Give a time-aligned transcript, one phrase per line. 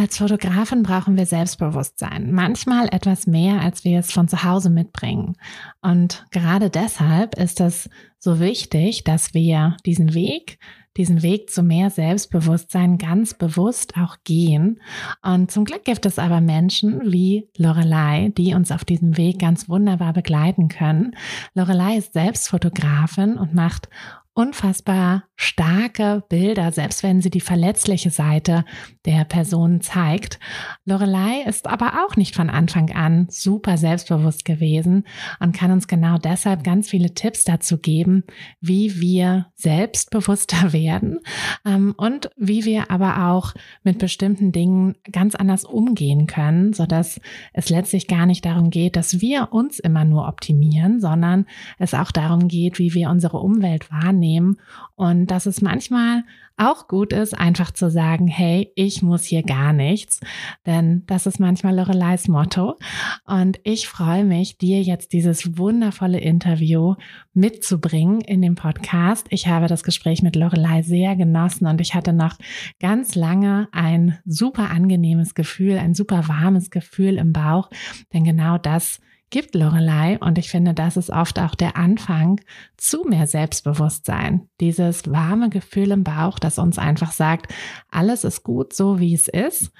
[0.00, 5.36] Als Fotografin brauchen wir Selbstbewusstsein, manchmal etwas mehr, als wir es von zu Hause mitbringen.
[5.82, 10.58] Und gerade deshalb ist es so wichtig, dass wir diesen Weg,
[10.96, 14.80] diesen Weg zu mehr Selbstbewusstsein ganz bewusst auch gehen.
[15.22, 19.68] Und zum Glück gibt es aber Menschen wie Lorelei, die uns auf diesem Weg ganz
[19.68, 21.14] wunderbar begleiten können.
[21.52, 23.90] Lorelei ist selbst Fotografin und macht
[24.34, 28.64] unfassbar starke Bilder, selbst wenn sie die verletzliche Seite
[29.04, 30.38] der Person zeigt.
[30.84, 35.04] Lorelei ist aber auch nicht von Anfang an super selbstbewusst gewesen
[35.40, 38.24] und kann uns genau deshalb ganz viele Tipps dazu geben,
[38.60, 41.20] wie wir selbstbewusster werden
[41.66, 47.20] ähm, und wie wir aber auch mit bestimmten Dingen ganz anders umgehen können, so dass
[47.52, 51.46] es letztlich gar nicht darum geht, dass wir uns immer nur optimieren, sondern
[51.78, 54.56] es auch darum geht, wie wir unsere Umwelt wahrnehmen wahrnehmen
[54.96, 56.24] und dass es manchmal
[56.56, 60.20] auch gut ist, einfach zu sagen, hey, ich muss hier gar nichts,
[60.66, 62.76] denn das ist manchmal Loreleis Motto.
[63.24, 66.96] Und ich freue mich, dir jetzt dieses wundervolle Interview
[67.32, 69.26] mitzubringen in dem Podcast.
[69.30, 72.36] Ich habe das Gespräch mit Lorelei sehr genossen und ich hatte noch
[72.78, 77.70] ganz lange ein super angenehmes Gefühl, ein super warmes Gefühl im Bauch,
[78.12, 82.40] denn genau das gibt Lorelei und ich finde, das ist oft auch der Anfang
[82.76, 84.48] zu mehr Selbstbewusstsein.
[84.60, 87.52] Dieses warme Gefühl im Bauch, das uns einfach sagt,
[87.90, 89.72] alles ist gut so, wie es ist.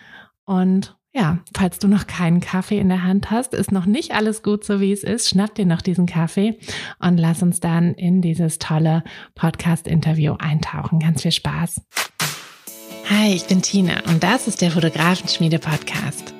[0.45, 4.45] Und ja, falls du noch keinen Kaffee in der Hand hast, ist noch nicht alles
[4.45, 6.59] gut so, wie es ist, schnapp dir noch diesen Kaffee
[7.01, 9.03] und lass uns dann in dieses tolle
[9.35, 11.01] Podcast-Interview eintauchen.
[11.01, 11.83] Ganz viel Spaß.
[13.11, 16.40] Hi, ich bin Tina und das ist der Fotografenschmiede-Podcast.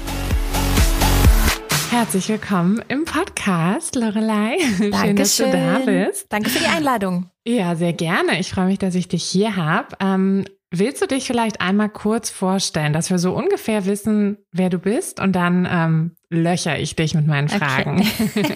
[1.91, 4.55] Herzlich willkommen im Podcast, Lorelei.
[4.77, 6.25] Schön, dass du da bist.
[6.29, 7.29] Danke für die Einladung.
[7.45, 8.39] Ja, sehr gerne.
[8.39, 9.97] Ich freue mich, dass ich dich hier habe.
[9.99, 14.79] Ähm, willst du dich vielleicht einmal kurz vorstellen, dass wir so ungefähr wissen, wer du
[14.79, 17.99] bist und dann ähm, löcher ich dich mit meinen Fragen.
[17.99, 18.55] Okay.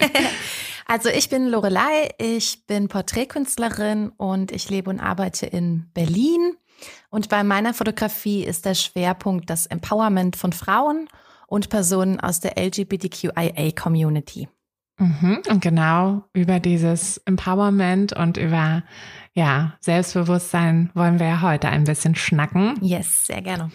[0.86, 6.54] also ich bin Lorelei, ich bin Porträtkünstlerin und ich lebe und arbeite in Berlin.
[7.10, 11.06] Und bei meiner Fotografie ist der Schwerpunkt das Empowerment von Frauen
[11.46, 14.48] und Personen aus der LGBTQIA-Community.
[14.98, 18.82] Mhm, und genau über dieses Empowerment und über
[19.36, 22.78] ja, Selbstbewusstsein wollen wir ja heute ein bisschen schnacken.
[22.80, 23.70] Yes, sehr gerne.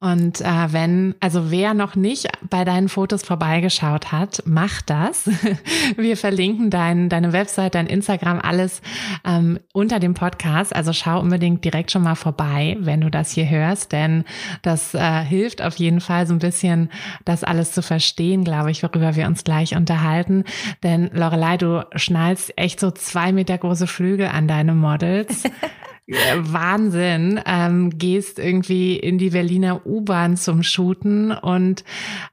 [0.00, 5.28] Und äh, wenn, also wer noch nicht bei deinen Fotos vorbeigeschaut hat, mach das.
[5.98, 8.80] Wir verlinken dein, deine Website, dein Instagram, alles
[9.26, 10.74] ähm, unter dem Podcast.
[10.74, 14.24] Also schau unbedingt direkt schon mal vorbei, wenn du das hier hörst, denn
[14.62, 16.88] das äh, hilft auf jeden Fall so ein bisschen,
[17.26, 20.44] das alles zu verstehen, glaube ich, worüber wir uns gleich unterhalten.
[20.82, 25.42] Denn Lorelei, du schnallst echt so zwei Meter große Flügel an deinem Models.
[26.06, 27.40] Wahnsinn.
[27.46, 31.82] Ähm, gehst irgendwie in die Berliner U-Bahn zum Shooten und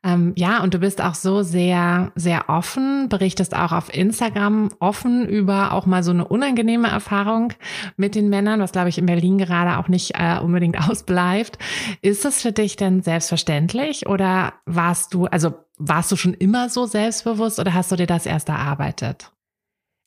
[0.03, 5.25] ähm, ja, und du bist auch so sehr, sehr offen, berichtest auch auf Instagram offen
[5.25, 7.53] über auch mal so eine unangenehme Erfahrung
[7.95, 11.57] mit den Männern, was glaube ich in Berlin gerade auch nicht äh, unbedingt ausbleibt.
[12.01, 16.85] Ist es für dich denn selbstverständlich oder warst du, also warst du schon immer so
[16.85, 19.31] selbstbewusst oder hast du dir das erst erarbeitet?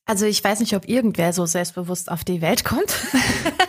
[0.06, 2.94] Also ich weiß nicht, ob irgendwer so selbstbewusst auf die Welt kommt.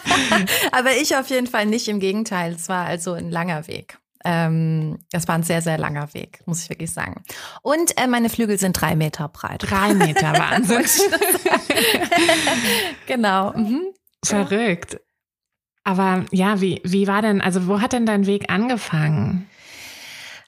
[0.72, 1.88] Aber ich auf jeden Fall nicht.
[1.88, 3.98] Im Gegenteil, es war also ein langer Weg.
[4.26, 7.24] Ähm, das war ein sehr, sehr langer Weg, muss ich wirklich sagen.
[7.62, 9.64] Und äh, meine Flügel sind drei Meter breit.
[9.70, 10.84] Drei Meter, Wahnsinn.
[13.06, 13.54] genau.
[13.54, 13.84] Mhm.
[14.24, 15.00] Verrückt.
[15.84, 19.48] Aber ja, wie, wie war denn, also wo hat denn dein Weg angefangen?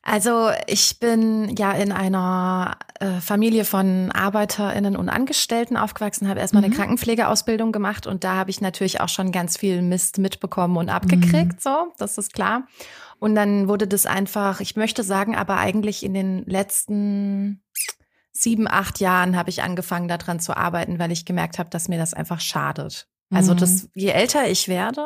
[0.09, 6.61] Also ich bin ja in einer äh, Familie von Arbeiterinnen und Angestellten aufgewachsen, habe erstmal
[6.61, 6.67] mhm.
[6.67, 10.87] eine Krankenpflegeausbildung gemacht und da habe ich natürlich auch schon ganz viel Mist mitbekommen und
[10.87, 11.59] abgekriegt, mhm.
[11.59, 12.67] so, das ist klar.
[13.19, 17.61] Und dann wurde das einfach, ich möchte sagen, aber eigentlich in den letzten
[18.31, 21.97] sieben, acht Jahren habe ich angefangen daran zu arbeiten, weil ich gemerkt habe, dass mir
[21.97, 23.09] das einfach schadet.
[23.29, 23.57] Also mhm.
[23.57, 25.05] das, je älter ich werde,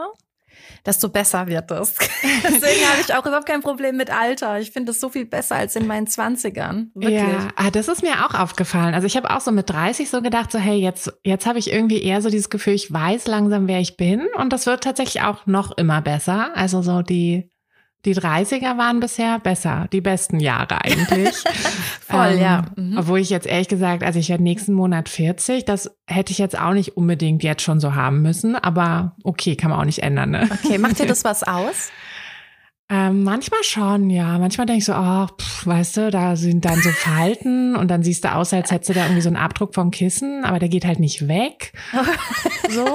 [0.85, 1.95] desto besser wird das.
[2.43, 4.59] Deswegen habe ich auch überhaupt kein Problem mit Alter.
[4.59, 6.91] Ich finde das so viel besser als in meinen Zwanzigern.
[6.93, 7.19] Wirklich.
[7.19, 8.93] Ja, ah, das ist mir auch aufgefallen.
[8.93, 11.71] Also ich habe auch so mit 30 so gedacht, so hey, jetzt, jetzt habe ich
[11.71, 14.27] irgendwie eher so dieses Gefühl, ich weiß langsam, wer ich bin.
[14.37, 16.51] Und das wird tatsächlich auch noch immer besser.
[16.55, 17.49] Also so die
[18.05, 21.35] die 30er waren bisher besser, die besten Jahre eigentlich.
[22.07, 22.65] Voll, ähm, ja.
[22.75, 22.97] Mhm.
[22.97, 26.59] Obwohl ich jetzt ehrlich gesagt, also ich werde nächsten Monat 40, das hätte ich jetzt
[26.59, 30.31] auch nicht unbedingt jetzt schon so haben müssen, aber okay, kann man auch nicht ändern.
[30.31, 30.49] Ne?
[30.63, 31.91] Okay, macht dir das was aus?
[32.91, 34.37] Ähm, manchmal schon, ja.
[34.37, 38.03] Manchmal denke ich so, oh, pff, weißt du, da sind dann so Falten und dann
[38.03, 40.67] siehst du aus, als hättest du da irgendwie so einen Abdruck vom Kissen, aber der
[40.67, 41.71] geht halt nicht weg.
[42.69, 42.85] so.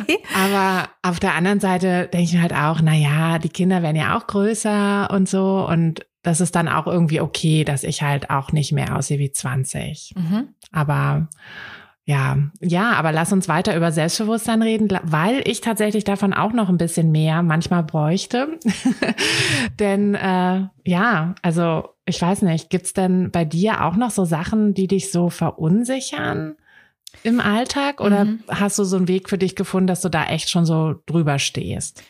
[0.00, 0.18] Okay.
[0.32, 3.96] Aber auf der anderen Seite denke ich mir halt auch, na ja, die Kinder werden
[3.96, 8.30] ja auch größer und so und das ist dann auch irgendwie okay, dass ich halt
[8.30, 10.14] auch nicht mehr aussehe wie 20.
[10.16, 10.48] Mhm.
[10.70, 11.28] Aber
[12.08, 16.68] ja, ja, aber lass uns weiter über Selbstbewusstsein reden, weil ich tatsächlich davon auch noch
[16.68, 18.60] ein bisschen mehr manchmal bräuchte.
[19.80, 24.72] denn äh, ja, also ich weiß nicht, gibt's denn bei dir auch noch so Sachen,
[24.72, 26.54] die dich so verunsichern
[27.24, 28.00] im Alltag?
[28.00, 28.44] Oder mhm.
[28.48, 31.40] hast du so einen Weg für dich gefunden, dass du da echt schon so drüber
[31.40, 32.04] stehst?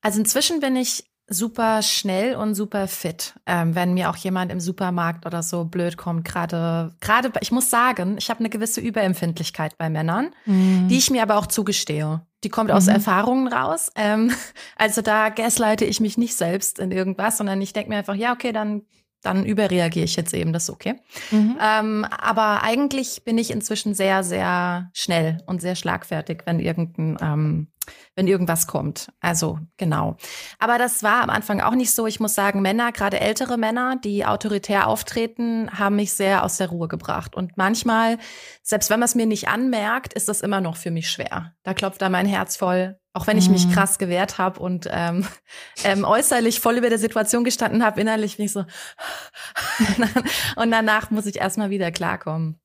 [0.00, 4.58] Also inzwischen bin ich super schnell und super fit, ähm, wenn mir auch jemand im
[4.58, 6.24] Supermarkt oder so blöd kommt.
[6.24, 10.88] Gerade, gerade, ich muss sagen, ich habe eine gewisse Überempfindlichkeit bei Männern, mhm.
[10.88, 12.22] die ich mir aber auch zugestehe.
[12.42, 12.94] Die kommt aus mhm.
[12.94, 13.92] Erfahrungen raus.
[13.94, 14.32] Ähm,
[14.76, 18.32] also da gasleite ich mich nicht selbst in irgendwas, sondern ich denke mir einfach, ja,
[18.32, 18.82] okay, dann
[19.22, 20.94] dann überreagiere ich jetzt eben, das ist okay.
[21.30, 21.58] Mhm.
[21.60, 27.66] Ähm, aber eigentlich bin ich inzwischen sehr, sehr schnell und sehr schlagfertig, wenn irgendein, ähm,
[28.14, 29.12] wenn irgendwas kommt.
[29.20, 30.16] Also genau.
[30.58, 32.06] Aber das war am Anfang auch nicht so.
[32.06, 36.68] Ich muss sagen, Männer, gerade ältere Männer, die autoritär auftreten, haben mich sehr aus der
[36.68, 37.34] Ruhe gebracht.
[37.34, 38.18] Und manchmal,
[38.62, 41.54] selbst wenn man es mir nicht anmerkt, ist das immer noch für mich schwer.
[41.62, 43.72] Da klopft da mein Herz voll auch wenn ich mich mhm.
[43.72, 45.26] krass gewehrt habe und ähm,
[45.84, 48.60] ähm, äußerlich voll über der Situation gestanden habe, innerlich bin ich so.
[50.56, 52.59] und danach muss ich erstmal wieder klarkommen.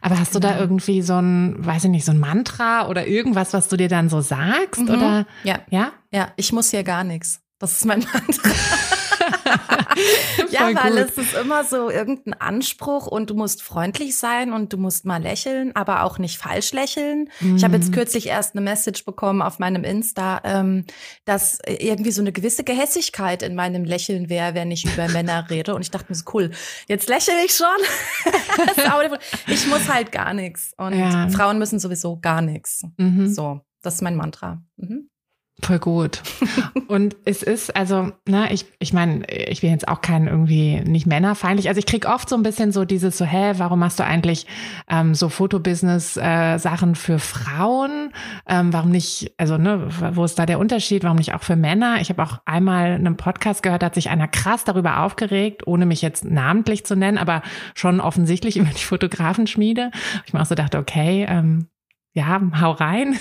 [0.00, 3.52] Aber hast du da irgendwie so ein, weiß ich nicht, so ein Mantra oder irgendwas,
[3.52, 4.80] was du dir dann so sagst?
[4.80, 4.90] Mhm.
[4.90, 5.26] Oder?
[5.42, 5.60] Ja.
[5.70, 5.92] Ja?
[6.12, 7.40] Ja, ich muss hier gar nichts.
[7.58, 8.50] Das ist mein Mantra.
[10.50, 11.10] Ja, weil gut.
[11.10, 15.22] es ist immer so irgendein Anspruch und du musst freundlich sein und du musst mal
[15.22, 17.30] lächeln, aber auch nicht falsch lächeln.
[17.40, 17.56] Mhm.
[17.56, 20.84] Ich habe jetzt kürzlich erst eine Message bekommen auf meinem Insta, ähm,
[21.24, 25.74] dass irgendwie so eine gewisse Gehässigkeit in meinem Lächeln wäre, wenn ich über Männer rede.
[25.74, 26.50] Und ich dachte mir so, cool,
[26.88, 27.66] jetzt lächle ich schon.
[29.46, 30.72] ich muss halt gar nichts.
[30.76, 31.28] Und ja.
[31.28, 32.82] Frauen müssen sowieso gar nichts.
[32.96, 33.32] Mhm.
[33.32, 34.62] So, das ist mein Mantra.
[34.76, 35.08] Mhm.
[35.62, 36.20] Voll gut.
[36.88, 41.06] Und es ist, also, ne, ich, ich meine, ich bin jetzt auch kein irgendwie nicht
[41.06, 41.68] männerfeindlich.
[41.68, 44.46] Also ich krieg oft so ein bisschen so dieses so, hä, warum machst du eigentlich
[44.90, 48.12] ähm, so Fotobusiness-Sachen äh, für Frauen?
[48.48, 51.04] Ähm, warum nicht, also, ne, wo ist da der Unterschied?
[51.04, 52.00] Warum nicht auch für Männer?
[52.00, 55.86] Ich habe auch einmal einen Podcast gehört, da hat sich einer krass darüber aufgeregt, ohne
[55.86, 57.42] mich jetzt namentlich zu nennen, aber
[57.76, 59.92] schon offensichtlich über die Fotografenschmiede.
[60.26, 61.68] Ich mir auch so dachte, okay, ähm,
[62.14, 63.18] ja, hau rein.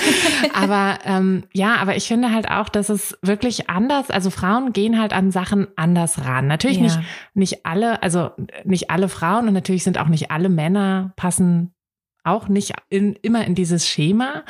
[0.52, 5.00] aber ähm, ja, aber ich finde halt auch, dass es wirklich anders, also Frauen gehen
[5.00, 6.46] halt an Sachen anders ran.
[6.46, 6.82] Natürlich ja.
[6.82, 6.98] nicht,
[7.32, 8.30] nicht alle, also
[8.64, 11.74] nicht alle Frauen und natürlich sind auch nicht alle Männer passen
[12.26, 14.44] auch nicht in, immer in dieses Schema.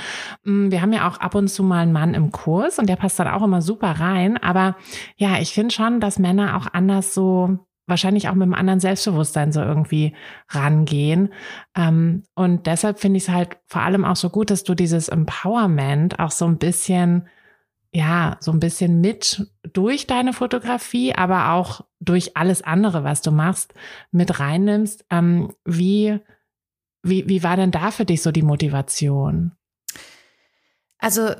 [0.44, 2.96] Mm, wir haben ja auch ab und zu mal einen Mann im Kurs und der
[2.96, 4.36] passt dann auch immer super rein.
[4.36, 4.76] Aber
[5.16, 9.52] ja, ich finde schon, dass Männer auch anders so wahrscheinlich auch mit einem anderen Selbstbewusstsein
[9.52, 10.14] so irgendwie
[10.48, 11.32] rangehen.
[11.76, 15.08] Ähm, und deshalb finde ich es halt vor allem auch so gut, dass du dieses
[15.08, 17.28] Empowerment auch so ein bisschen,
[17.92, 23.30] ja, so ein bisschen mit durch deine Fotografie, aber auch durch alles andere, was du
[23.30, 23.74] machst,
[24.10, 25.04] mit reinnimmst.
[25.10, 26.18] Ähm, wie,
[27.02, 29.52] wie, wie war denn da für dich so die Motivation?
[30.98, 31.34] Also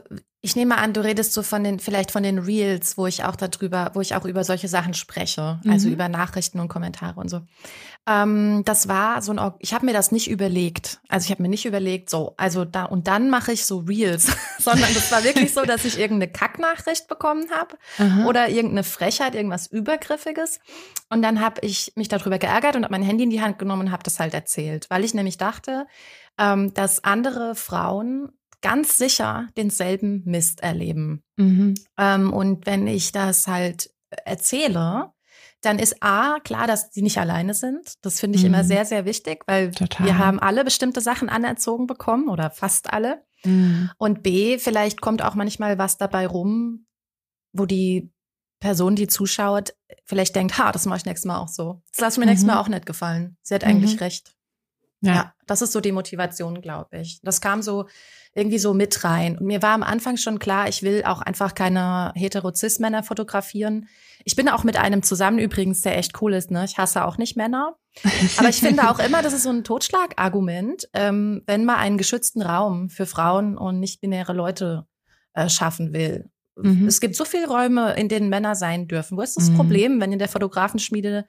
[0.44, 3.34] ich nehme an, du redest so von den, vielleicht von den Reels, wo ich auch
[3.34, 5.94] darüber, wo ich auch über solche Sachen spreche, also mhm.
[5.94, 7.40] über Nachrichten und Kommentare und so.
[8.06, 11.00] Ähm, das war so ein, ich habe mir das nicht überlegt.
[11.08, 14.36] Also ich habe mir nicht überlegt, so, also da und dann mache ich so Reels,
[14.58, 17.78] sondern das war wirklich so, dass ich irgendeine Kacknachricht bekommen habe
[18.26, 20.60] oder irgendeine Frechheit, irgendwas Übergriffiges.
[21.08, 23.86] Und dann habe ich mich darüber geärgert und habe mein Handy in die Hand genommen
[23.86, 25.86] und habe das halt erzählt, weil ich nämlich dachte,
[26.36, 28.30] ähm, dass andere Frauen
[28.64, 31.22] ganz sicher denselben Mist erleben.
[31.36, 31.74] Mhm.
[31.98, 33.90] Ähm, und wenn ich das halt
[34.24, 35.12] erzähle,
[35.60, 37.92] dann ist A, klar, dass sie nicht alleine sind.
[38.00, 38.54] Das finde ich mhm.
[38.54, 40.06] immer sehr, sehr wichtig, weil Total.
[40.06, 43.22] wir haben alle bestimmte Sachen anerzogen bekommen oder fast alle.
[43.44, 43.90] Mhm.
[43.98, 46.86] Und B, vielleicht kommt auch manchmal was dabei rum,
[47.52, 48.10] wo die
[48.60, 49.74] Person, die zuschaut,
[50.06, 51.82] vielleicht denkt, ha, das mache ich nächstes Mal auch so.
[51.92, 52.30] Das lasse mir mhm.
[52.30, 53.36] nächstes Mal auch nicht gefallen.
[53.42, 53.98] Sie hat eigentlich mhm.
[53.98, 54.34] recht.
[55.04, 55.14] Ja.
[55.14, 57.20] ja, das ist so die Motivation, glaube ich.
[57.22, 57.86] Das kam so
[58.34, 59.38] irgendwie so mit rein.
[59.38, 63.88] Und mir war am Anfang schon klar, ich will auch einfach keine Heterozis-Männer fotografieren.
[64.24, 66.50] Ich bin auch mit einem zusammen übrigens, der echt cool ist.
[66.50, 66.64] Ne?
[66.64, 67.76] Ich hasse auch nicht Männer.
[68.38, 72.42] Aber ich finde auch immer, das ist so ein Totschlagargument, ähm, wenn man einen geschützten
[72.42, 74.86] Raum für Frauen und nicht-binäre Leute
[75.34, 76.28] äh, schaffen will.
[76.56, 76.88] Mhm.
[76.88, 79.16] Es gibt so viele Räume, in denen Männer sein dürfen.
[79.16, 79.56] Wo ist das mhm.
[79.56, 81.24] Problem, wenn in der Fotografenschmiede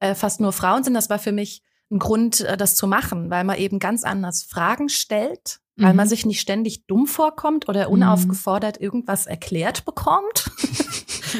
[0.00, 0.94] äh, fast nur Frauen sind?
[0.94, 4.42] Das war für mich ein Grund, äh, das zu machen, weil man eben ganz anders
[4.42, 5.96] Fragen stellt, weil mhm.
[5.96, 7.94] man sich nicht ständig dumm vorkommt oder mhm.
[7.94, 10.50] unaufgefordert irgendwas erklärt bekommt.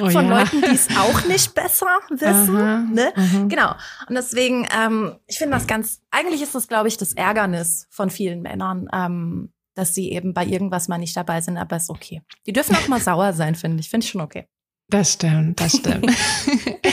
[0.00, 0.40] Oh, von ja.
[0.40, 2.56] Leuten, die es auch nicht besser wissen.
[2.56, 3.12] Aha, ne?
[3.16, 3.46] Aha.
[3.48, 3.70] Genau.
[4.08, 8.10] Und deswegen, ähm, ich finde das ganz, eigentlich ist das, glaube ich, das Ärgernis von
[8.10, 12.20] vielen Männern, ähm, dass sie eben bei irgendwas mal nicht dabei sind, aber ist okay.
[12.46, 13.88] Die dürfen auch mal sauer sein, finde ich.
[13.88, 14.48] Finde ich schon okay.
[14.88, 16.12] Das stimmt, das stimmt.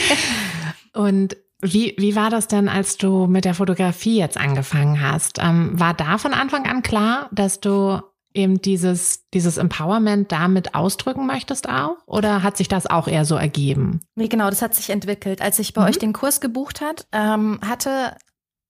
[0.94, 5.38] Und wie, wie war das denn, als du mit der Fotografie jetzt angefangen hast?
[5.40, 8.00] Ähm, war da von Anfang an klar, dass du
[8.34, 11.96] eben dieses, dieses Empowerment damit ausdrücken möchtest auch?
[12.06, 14.00] Oder hat sich das auch eher so ergeben?
[14.16, 15.40] Nee, genau, das hat sich entwickelt.
[15.40, 15.88] Als ich bei mhm.
[15.88, 18.16] euch den Kurs gebucht hat, ähm, hatte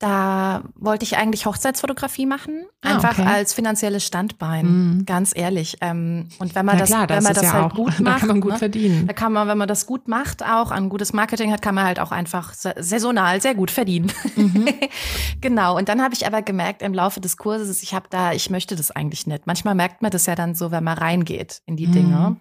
[0.05, 3.27] da wollte ich eigentlich Hochzeitsfotografie machen, ah, einfach okay.
[3.27, 4.67] als finanzielles Standbein,
[4.99, 5.07] mm.
[5.07, 5.79] ganz ehrlich.
[5.81, 8.17] Ähm, und wenn man das, klar, das, wenn man das ja halt auch, gut macht,
[8.17, 9.07] da kann man gut ne, verdienen.
[9.07, 11.85] Da kann man, wenn man das gut macht, auch ein gutes Marketing hat, kann man
[11.85, 14.13] halt auch einfach saisonal sehr gut verdienen.
[14.37, 14.69] Mhm.
[15.41, 15.79] genau.
[15.79, 18.77] Und dann habe ich aber gemerkt im Laufe des Kurses, ich habe da, ich möchte
[18.77, 19.47] das eigentlich nicht.
[19.47, 21.93] Manchmal merkt man das ja dann so, wenn man reingeht in die mm.
[21.93, 22.37] Dinge.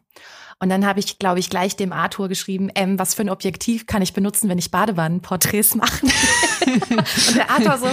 [0.64, 3.86] Und dann habe ich, glaube ich, gleich dem Arthur geschrieben, ähm, was für ein Objektiv
[3.86, 6.08] kann ich benutzen, wenn ich Badewannenporträts mache?
[6.66, 7.88] Und der Arthur so,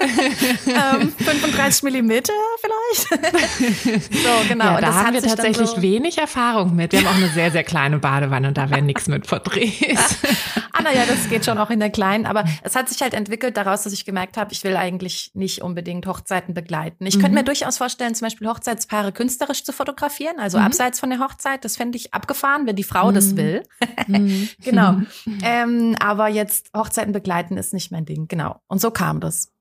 [0.00, 3.24] ähm, 35 Millimeter vielleicht?
[4.12, 4.64] so, genau.
[4.64, 6.92] Ja, da haben wir tatsächlich so wenig Erfahrung mit.
[6.92, 10.18] Wir haben auch eine sehr, sehr kleine Badewanne und da wäre nichts mit Porträts.
[10.72, 12.26] ah, naja, das geht schon auch in der kleinen.
[12.26, 15.62] Aber es hat sich halt entwickelt daraus, dass ich gemerkt habe, ich will eigentlich nicht
[15.62, 17.06] unbedingt Hochzeiten begleiten.
[17.06, 17.22] Ich mhm.
[17.22, 20.64] könnte mir durchaus vorstellen, zum Beispiel Hochzeitspaare künstlerisch zu fotografieren, also mhm.
[20.64, 21.64] abseits von der Hochzeit.
[21.64, 23.14] Das fände ich abgefahren, wenn die Frau mhm.
[23.14, 23.62] das will.
[24.06, 24.48] Mhm.
[24.64, 24.96] genau.
[25.42, 28.28] Ähm, aber jetzt Hochzeiten begleiten ist nicht mein Ding.
[28.28, 28.60] Genau.
[28.68, 29.52] Und so kam das.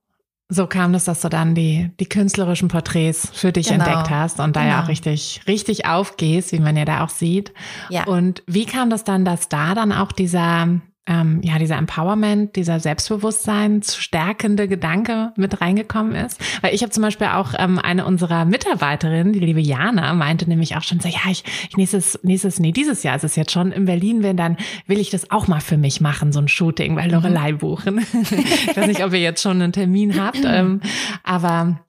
[0.50, 3.84] So kam es, dass du dann die, die künstlerischen Porträts für dich genau.
[3.84, 4.74] entdeckt hast und da genau.
[4.74, 7.52] ja auch richtig, richtig aufgehst, wie man ja da auch sieht.
[7.90, 8.06] Ja.
[8.06, 12.80] Und wie kam das dann, dass da dann auch dieser, ähm, ja, dieser Empowerment, dieser
[12.80, 16.40] Selbstbewusstsein stärkende Gedanke mit reingekommen ist.
[16.62, 20.76] Weil ich habe zum Beispiel auch ähm, eine unserer Mitarbeiterinnen, die liebe Jana, meinte nämlich
[20.76, 23.72] auch schon so, ja, ich, ich nächstes, nächstes, nee, dieses Jahr ist es jetzt schon
[23.72, 26.96] in Berlin, wenn dann will ich das auch mal für mich machen, so ein Shooting
[26.96, 27.58] bei Lorelei mhm.
[27.58, 28.00] buchen.
[28.32, 30.82] ich weiß nicht, ob ihr jetzt schon einen Termin habt, ähm,
[31.24, 31.80] aber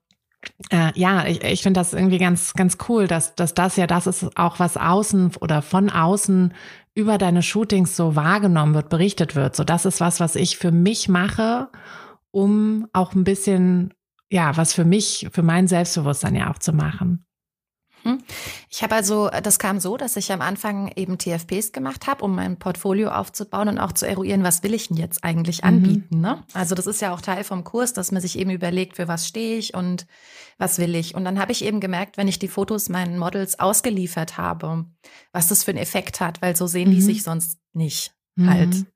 [0.69, 4.07] äh, ja, ich, ich finde das irgendwie ganz, ganz cool, dass, dass das ja das
[4.07, 6.53] ist auch, was außen oder von außen
[6.95, 9.55] über deine Shootings so wahrgenommen wird, berichtet wird.
[9.55, 11.69] So, das ist was, was ich für mich mache,
[12.31, 13.93] um auch ein bisschen,
[14.29, 17.25] ja, was für mich, für mein Selbstbewusstsein ja auch zu machen.
[18.03, 18.19] Hm.
[18.69, 22.35] Ich habe also, das kam so, dass ich am Anfang eben TFPs gemacht habe, um
[22.35, 25.67] mein Portfolio aufzubauen und auch zu eruieren, was will ich denn jetzt eigentlich mhm.
[25.67, 26.15] anbieten.
[26.15, 26.21] Mhm.
[26.21, 26.43] Ne?
[26.53, 29.27] Also das ist ja auch Teil vom Kurs, dass man sich eben überlegt, für was
[29.27, 30.07] stehe ich und
[30.57, 31.15] was will ich.
[31.15, 34.85] Und dann habe ich eben gemerkt, wenn ich die Fotos meinen Models ausgeliefert habe,
[35.31, 36.95] was das für einen Effekt hat, weil so sehen mhm.
[36.95, 38.75] die sich sonst nicht halt.
[38.75, 38.87] Mhm.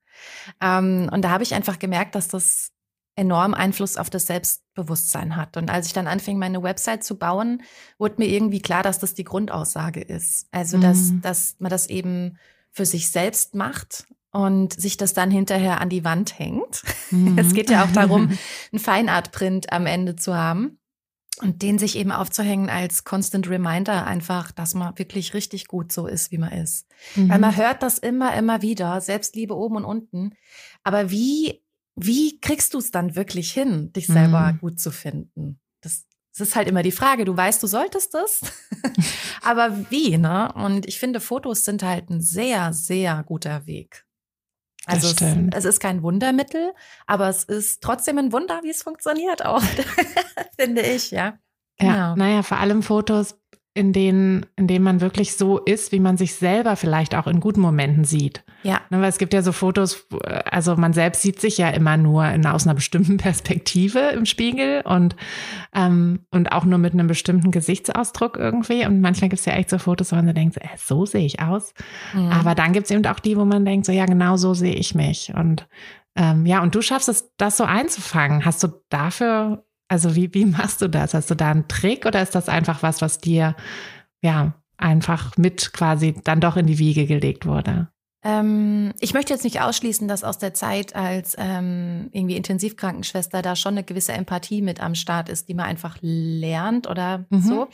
[0.61, 2.72] Ähm, und da habe ich einfach gemerkt, dass das
[3.15, 5.57] enorm Einfluss auf das Selbstbewusstsein hat.
[5.57, 7.61] Und als ich dann anfing, meine Website zu bauen,
[7.97, 10.47] wurde mir irgendwie klar, dass das die Grundaussage ist.
[10.51, 11.21] Also, dass, mhm.
[11.21, 12.37] dass man das eben
[12.71, 16.81] für sich selbst macht und sich das dann hinterher an die Wand hängt.
[17.11, 17.37] Mhm.
[17.37, 18.37] Es geht ja auch darum,
[18.71, 20.79] einen Feinartprint am Ende zu haben
[21.41, 26.07] und den sich eben aufzuhängen als Constant Reminder einfach, dass man wirklich richtig gut so
[26.07, 26.87] ist, wie man ist.
[27.15, 27.29] Mhm.
[27.29, 30.35] Weil man hört das immer, immer wieder, Selbstliebe oben und unten.
[30.83, 31.62] Aber wie,
[31.95, 34.59] wie kriegst du es dann wirklich hin, dich selber mhm.
[34.59, 35.59] gut zu finden?
[35.81, 37.25] Das, das ist halt immer die Frage.
[37.25, 38.41] Du weißt, du solltest das,
[39.41, 40.51] aber wie, ne?
[40.53, 44.05] Und ich finde, Fotos sind halt ein sehr, sehr guter Weg.
[44.85, 45.21] Also es,
[45.55, 46.73] es, ist kein Wundermittel,
[47.07, 49.63] aber es ist trotzdem ein Wunder, wie es funktioniert auch,
[50.59, 51.37] finde ich, ja.
[51.77, 51.93] Genau.
[51.93, 53.39] Ja, naja, vor allem Fotos
[53.75, 57.39] in denen, in denen man wirklich so ist, wie man sich selber vielleicht auch in
[57.39, 58.43] guten Momenten sieht.
[58.61, 58.81] Ja.
[58.91, 60.07] Ne, weil es gibt ja so Fotos,
[60.45, 64.81] also man selbst sieht sich ja immer nur in, aus einer bestimmten Perspektive im Spiegel
[64.85, 65.15] und,
[65.73, 68.85] ähm, und auch nur mit einem bestimmten Gesichtsausdruck irgendwie.
[68.85, 71.25] Und manchmal gibt es ja echt so Fotos, wo man so denkt, äh, so sehe
[71.25, 71.73] ich aus.
[72.13, 72.31] Mhm.
[72.31, 74.75] Aber dann gibt es eben auch die, wo man denkt, so ja, genau so sehe
[74.75, 75.33] ich mich.
[75.35, 75.67] Und
[76.15, 78.45] ähm, ja, und du schaffst es, das so einzufangen.
[78.45, 81.13] Hast du dafür also wie, wie machst du das?
[81.13, 83.55] Hast du da einen Trick oder ist das einfach was, was dir
[84.21, 87.89] ja einfach mit quasi dann doch in die Wiege gelegt wurde?
[88.25, 93.55] Ähm, ich möchte jetzt nicht ausschließen, dass aus der Zeit als ähm, irgendwie Intensivkrankenschwester da
[93.55, 97.41] schon eine gewisse Empathie mit am Start ist, die man einfach lernt oder mhm.
[97.41, 97.67] so.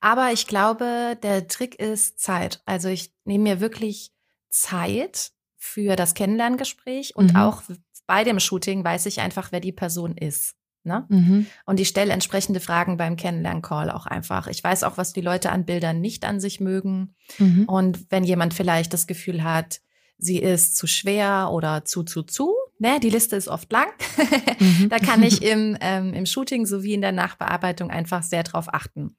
[0.00, 2.62] Aber ich glaube, der Trick ist Zeit.
[2.66, 4.12] Also ich nehme mir wirklich
[4.50, 7.36] Zeit für das Kennenlerngespräch und mhm.
[7.36, 7.62] auch
[8.06, 10.54] bei dem Shooting weiß ich einfach, wer die Person ist.
[10.84, 11.06] Ne?
[11.08, 11.46] Mhm.
[11.64, 14.46] Und ich stelle entsprechende Fragen beim Kennenlern-Call auch einfach.
[14.48, 17.14] Ich weiß auch, was die Leute an Bildern nicht an sich mögen.
[17.38, 17.64] Mhm.
[17.64, 19.80] Und wenn jemand vielleicht das Gefühl hat,
[20.18, 23.88] sie ist zu schwer oder zu, zu, zu, ne, die Liste ist oft lang,
[24.60, 24.90] mhm.
[24.90, 29.16] da kann ich im, ähm, im Shooting sowie in der Nachbearbeitung einfach sehr drauf achten.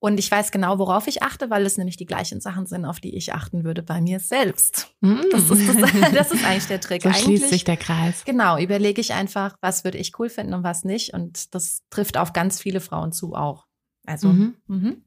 [0.00, 3.00] Und ich weiß genau, worauf ich achte, weil es nämlich die gleichen Sachen sind, auf
[3.00, 4.94] die ich achten würde bei mir selbst.
[5.02, 5.20] Mm.
[5.30, 7.02] Das, ist, das, das, ist eigentlich der Trick.
[7.02, 8.24] So eigentlich, schließt sich der Kreis.
[8.24, 11.12] Genau, überlege ich einfach, was würde ich cool finden und was nicht.
[11.12, 13.66] Und das trifft auf ganz viele Frauen zu auch.
[14.06, 14.54] Also, mhm.
[14.68, 15.04] Mhm.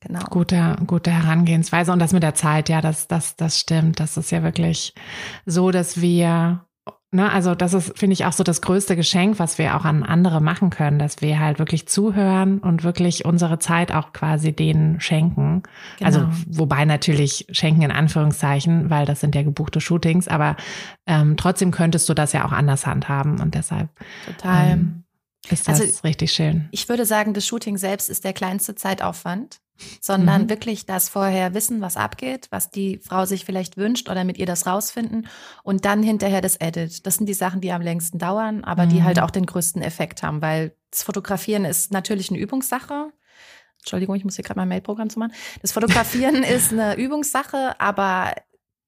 [0.00, 0.24] Genau.
[0.28, 1.92] Gute, gute Herangehensweise.
[1.92, 4.00] Und das mit der Zeit, ja, das, das, das stimmt.
[4.00, 4.92] Das ist ja wirklich
[5.46, 6.66] so, dass wir
[7.14, 10.02] Ne, also das ist, finde ich, auch so das größte Geschenk, was wir auch an
[10.02, 15.00] andere machen können, dass wir halt wirklich zuhören und wirklich unsere Zeit auch quasi denen
[15.00, 15.62] schenken.
[16.00, 16.06] Genau.
[16.06, 20.56] Also wobei natürlich schenken in Anführungszeichen, weil das sind ja gebuchte Shootings, aber
[21.06, 23.90] ähm, trotzdem könntest du das ja auch anders handhaben und deshalb.
[24.26, 24.72] Total.
[24.72, 25.04] Ähm,
[25.50, 26.68] ist das also, richtig schön.
[26.72, 29.60] Ich würde sagen, das Shooting selbst ist der kleinste Zeitaufwand
[30.00, 30.48] sondern mhm.
[30.50, 34.46] wirklich das vorher wissen, was abgeht, was die Frau sich vielleicht wünscht oder mit ihr
[34.46, 35.26] das rausfinden
[35.62, 37.06] und dann hinterher das Edit.
[37.06, 38.90] Das sind die Sachen, die am längsten dauern, aber mhm.
[38.90, 39.24] die halt mhm.
[39.24, 43.12] auch den größten Effekt haben, weil das Fotografieren ist natürlich eine Übungssache.
[43.80, 45.32] Entschuldigung, ich muss hier gerade mein Mailprogramm zu machen.
[45.60, 48.32] Das Fotografieren ist eine Übungssache, aber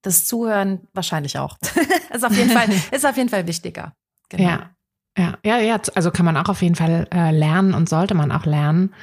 [0.03, 1.59] das Zuhören wahrscheinlich auch.
[2.15, 3.93] ist auf jeden Fall, ist auf jeden Fall wichtiger.
[4.29, 4.45] Genau.
[4.45, 4.71] Ja.
[5.19, 8.31] Ja, ja, ja, also kann man auch auf jeden Fall äh, lernen und sollte man
[8.31, 8.95] auch lernen.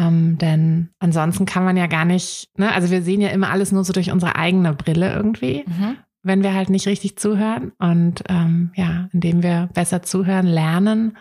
[0.00, 2.72] Ähm, denn ansonsten kann man ja gar nicht, ne?
[2.72, 5.96] also wir sehen ja immer alles nur so durch unsere eigene Brille irgendwie, mhm.
[6.22, 7.72] wenn wir halt nicht richtig zuhören.
[7.78, 11.18] Und ähm, ja, indem wir besser zuhören, lernen,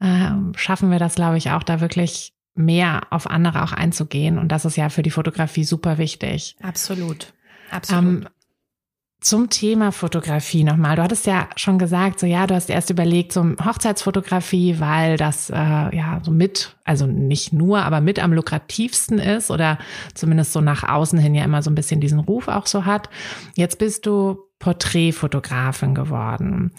[0.00, 4.38] äh, schaffen wir das, glaube ich, auch da wirklich mehr auf andere auch einzugehen.
[4.38, 6.56] Und das ist ja für die Fotografie super wichtig.
[6.62, 7.34] Absolut.
[7.70, 8.02] Absolut.
[8.02, 8.28] Ähm,
[9.22, 10.96] zum Thema Fotografie nochmal.
[10.96, 15.48] Du hattest ja schon gesagt, so ja, du hast erst überlegt, so Hochzeitsfotografie, weil das
[15.48, 19.78] äh, ja so mit, also nicht nur, aber mit am lukrativsten ist oder
[20.14, 23.08] zumindest so nach außen hin ja immer so ein bisschen diesen Ruf auch so hat.
[23.54, 26.72] Jetzt bist du Porträtfotografin geworden.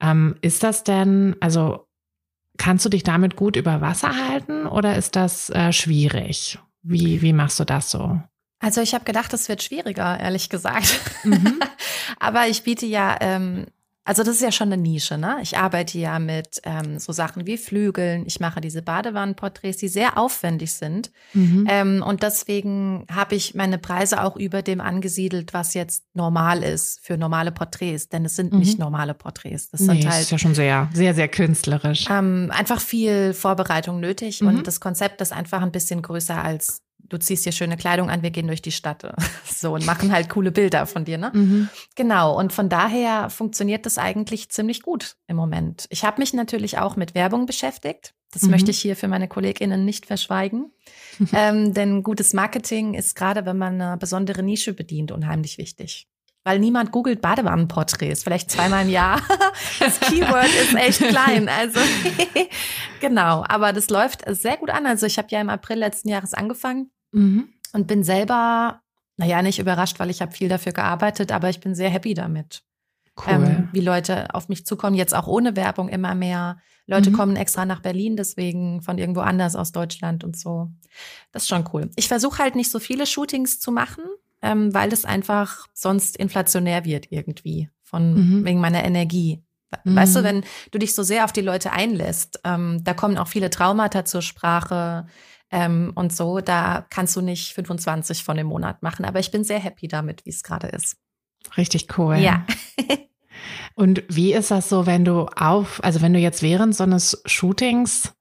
[0.00, 1.86] Ähm, ist das denn, also
[2.56, 6.58] kannst du dich damit gut über Wasser halten oder ist das äh, schwierig?
[6.82, 8.20] Wie, wie machst du das so?
[8.60, 11.00] Also ich habe gedacht, es wird schwieriger, ehrlich gesagt.
[11.24, 11.58] Mhm.
[12.20, 13.66] Aber ich biete ja, ähm,
[14.04, 15.38] also das ist ja schon eine Nische, ne?
[15.42, 18.24] Ich arbeite ja mit ähm, so Sachen wie Flügeln.
[18.26, 21.10] Ich mache diese Badewannenporträts, die sehr aufwendig sind.
[21.32, 21.66] Mhm.
[21.70, 27.00] Ähm, und deswegen habe ich meine Preise auch über dem angesiedelt, was jetzt normal ist
[27.02, 28.08] für normale Porträts.
[28.08, 28.58] Denn es sind mhm.
[28.58, 29.70] nicht normale Porträts.
[29.70, 32.06] Das nee, sind halt, ist ja schon sehr, sehr, sehr künstlerisch.
[32.10, 34.40] Ähm, einfach viel Vorbereitung nötig.
[34.40, 34.48] Mhm.
[34.48, 38.22] Und das Konzept ist einfach ein bisschen größer als du ziehst dir schöne Kleidung an,
[38.22, 39.02] wir gehen durch die Stadt.
[39.60, 41.32] So und machen halt coole Bilder von dir, ne?
[41.34, 41.68] Mhm.
[41.94, 42.38] Genau.
[42.38, 45.86] Und von daher funktioniert das eigentlich ziemlich gut im Moment.
[45.90, 48.14] Ich habe mich natürlich auch mit Werbung beschäftigt.
[48.32, 48.52] Das mhm.
[48.52, 50.72] möchte ich hier für meine KollegInnen nicht verschweigen.
[51.34, 56.08] ähm, denn gutes Marketing ist gerade, wenn man eine besondere Nische bedient, unheimlich wichtig.
[56.42, 59.20] Weil niemand googelt Badewannenporträts, vielleicht zweimal im Jahr.
[59.78, 61.48] Das Keyword ist echt klein.
[61.48, 61.80] Also
[63.00, 64.86] genau, aber das läuft sehr gut an.
[64.86, 67.48] Also ich habe ja im April letzten Jahres angefangen Mhm.
[67.72, 68.82] Und bin selber,
[69.16, 72.62] naja, nicht überrascht, weil ich habe viel dafür gearbeitet, aber ich bin sehr happy damit.
[73.16, 73.34] Cool.
[73.34, 76.58] Ähm, wie Leute auf mich zukommen, jetzt auch ohne Werbung immer mehr.
[76.86, 77.14] Leute mhm.
[77.14, 80.70] kommen extra nach Berlin, deswegen von irgendwo anders aus Deutschland und so.
[81.32, 81.90] Das ist schon cool.
[81.96, 84.04] Ich versuche halt nicht so viele Shootings zu machen,
[84.42, 88.44] ähm, weil es einfach sonst inflationär wird irgendwie von mhm.
[88.44, 89.42] wegen meiner Energie.
[89.84, 90.24] Weißt du, mhm.
[90.24, 94.04] wenn du dich so sehr auf die Leute einlässt, ähm, da kommen auch viele Traumata
[94.04, 95.06] zur Sprache
[95.50, 99.04] ähm, und so, da kannst du nicht 25 von dem Monat machen.
[99.04, 100.96] Aber ich bin sehr happy damit, wie es gerade ist.
[101.56, 102.16] Richtig cool.
[102.16, 102.44] Ja.
[103.74, 107.22] und wie ist das so, wenn du auf, also wenn du jetzt während so eines
[107.26, 108.12] Shootings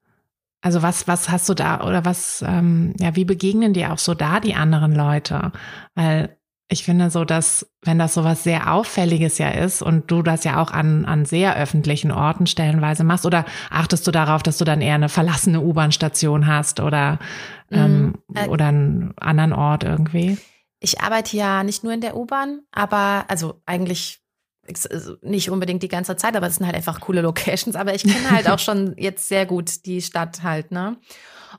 [0.61, 4.13] also was, was hast du da oder was, ähm, ja, wie begegnen dir auch so
[4.13, 5.51] da die anderen Leute?
[5.95, 6.37] Weil
[6.71, 10.43] ich finde so, dass wenn das so was sehr Auffälliges ja ist und du das
[10.43, 14.65] ja auch an, an sehr öffentlichen Orten stellenweise machst, oder achtest du darauf, dass du
[14.65, 17.17] dann eher eine verlassene U-Bahn-Station hast oder,
[17.71, 18.35] ähm, mhm.
[18.35, 20.37] äh, oder einen anderen Ort irgendwie?
[20.79, 24.19] Ich arbeite ja nicht nur in der U-Bahn, aber also eigentlich
[25.21, 27.75] nicht unbedingt die ganze Zeit, aber es sind halt einfach coole Locations.
[27.75, 30.97] Aber ich kenne halt auch schon jetzt sehr gut die Stadt halt, ne?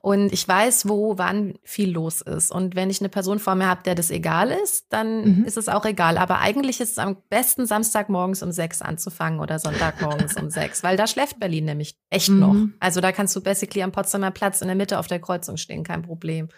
[0.03, 2.53] Und ich weiß, wo, wann viel los ist.
[2.53, 5.45] Und wenn ich eine Person vor mir habe, der das egal ist, dann mhm.
[5.45, 6.17] ist es auch egal.
[6.17, 10.97] Aber eigentlich ist es am besten, Samstagmorgens um sechs anzufangen oder Sonntagmorgens um sechs, weil
[10.97, 12.39] da schläft Berlin nämlich echt mhm.
[12.39, 12.57] noch.
[12.79, 15.83] Also da kannst du basically am Potsdamer Platz in der Mitte auf der Kreuzung stehen,
[15.83, 16.49] kein Problem.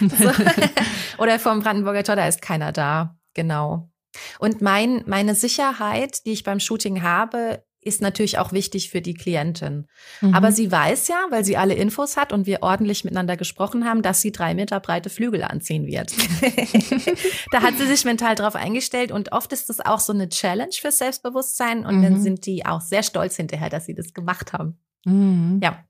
[1.18, 3.16] oder vom Brandenburger Tor, da ist keiner da.
[3.34, 3.90] Genau.
[4.38, 9.14] Und mein, meine Sicherheit, die ich beim Shooting habe, ist natürlich auch wichtig für die
[9.14, 9.86] Klientin.
[10.20, 10.34] Mhm.
[10.34, 14.02] Aber sie weiß ja, weil sie alle Infos hat und wir ordentlich miteinander gesprochen haben,
[14.02, 16.12] dass sie drei Meter breite Flügel anziehen wird.
[17.52, 20.72] da hat sie sich mental drauf eingestellt und oft ist das auch so eine Challenge
[20.72, 22.02] für Selbstbewusstsein und mhm.
[22.02, 24.78] dann sind die auch sehr stolz hinterher, dass sie das gemacht haben.
[25.04, 25.60] Mhm.
[25.62, 25.84] Ja.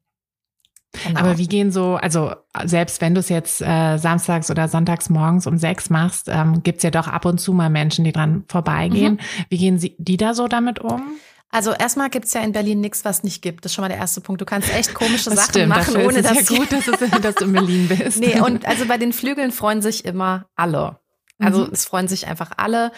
[1.04, 1.20] Genau.
[1.20, 2.32] Aber wie gehen so, also
[2.64, 6.82] selbst wenn du es jetzt äh, samstags oder sonntags morgens um sechs machst, ähm, gibt
[6.82, 9.14] ja doch ab und zu mal Menschen, die dran vorbeigehen.
[9.14, 9.44] Mhm.
[9.50, 11.02] Wie gehen sie, die da so damit um?
[11.50, 13.64] Also erstmal gibt's ja in Berlin nichts, was nicht gibt.
[13.64, 14.40] Das ist schon mal der erste Punkt.
[14.40, 17.34] Du kannst echt komische das Sachen stimmt, machen, ohne dass ja gut, dass, es, dass
[17.36, 18.20] du in Berlin bist.
[18.20, 20.98] nee, und also bei den Flügeln freuen sich immer alle.
[21.38, 21.70] Also mhm.
[21.72, 22.92] es freuen sich einfach alle.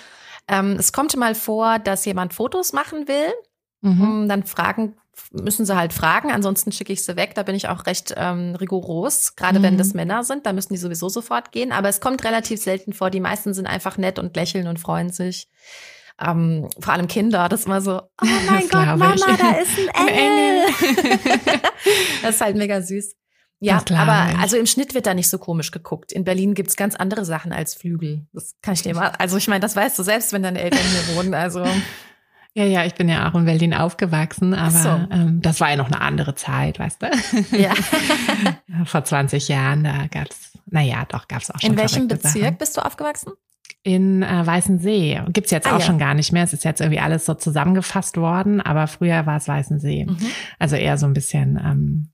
[0.48, 3.32] Ähm, es kommt mal vor, dass jemand Fotos machen will.
[3.82, 4.28] Mhm.
[4.28, 4.96] Dann fragen,
[5.32, 7.34] müssen sie halt fragen, ansonsten schicke ich sie weg.
[7.34, 9.62] Da bin ich auch recht ähm, rigoros, gerade mhm.
[9.64, 11.72] wenn das Männer sind, da müssen die sowieso sofort gehen.
[11.72, 13.10] Aber es kommt relativ selten vor.
[13.10, 15.48] Die meisten sind einfach nett und lächeln und freuen sich.
[16.20, 19.24] Ähm, vor allem Kinder, das ist immer so, oh mein Gott, Mama, ich.
[19.24, 20.64] da ist ein Engel.
[22.22, 23.14] das ist halt mega süß.
[23.62, 26.12] Ja, aber also im Schnitt wird da nicht so komisch geguckt.
[26.12, 28.26] In Berlin gibt's ganz andere Sachen als Flügel.
[28.32, 30.80] Das kann ich dir mal, also ich meine, das weißt du selbst, wenn deine Eltern
[30.80, 31.34] hier wohnen.
[31.34, 31.66] Also
[32.54, 34.88] ja, ja, ich bin ja auch in Berlin aufgewachsen, aber so.
[34.88, 37.56] ähm, das war ja noch eine andere Zeit, weißt du?
[37.56, 37.72] Ja.
[38.84, 41.70] Vor 20 Jahren, da gab's, naja, doch, gab's auch schon.
[41.70, 42.56] In welchem Bezirk Sachen.
[42.58, 43.32] bist du aufgewachsen?
[43.82, 45.22] in äh, Weißensee.
[45.28, 45.86] Gibt's jetzt ah, auch ja.
[45.86, 46.44] schon gar nicht mehr.
[46.44, 50.06] Es ist jetzt irgendwie alles so zusammengefasst worden, aber früher war es Weißensee.
[50.06, 50.18] Mhm.
[50.58, 52.12] Also eher so ein bisschen, ähm,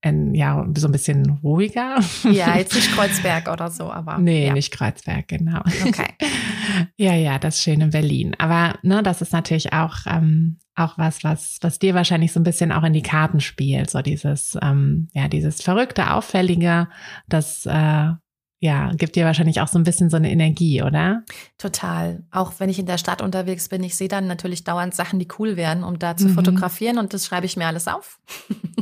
[0.00, 1.98] in, ja, so ein bisschen ruhiger.
[2.24, 4.18] Ja, jetzt nicht Kreuzberg oder so, aber.
[4.18, 4.52] Nee, ja.
[4.52, 5.60] nicht Kreuzberg, genau.
[5.86, 6.14] Okay.
[6.96, 8.36] ja, ja, das ist schön in Berlin.
[8.38, 12.44] Aber ne, das ist natürlich auch, ähm, auch was, was, was dir wahrscheinlich so ein
[12.44, 13.90] bisschen auch in die Karten spielt.
[13.90, 16.88] So dieses, ähm, ja, dieses verrückte, auffällige,
[17.28, 18.10] das äh,
[18.60, 21.22] ja, gibt dir wahrscheinlich auch so ein bisschen so eine Energie, oder?
[21.58, 22.24] Total.
[22.32, 25.28] Auch wenn ich in der Stadt unterwegs bin, ich sehe dann natürlich dauernd Sachen, die
[25.38, 26.34] cool wären, um da zu mhm.
[26.34, 28.18] fotografieren und das schreibe ich mir alles auf.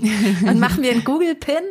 [0.46, 1.62] und machen wir einen Google-Pin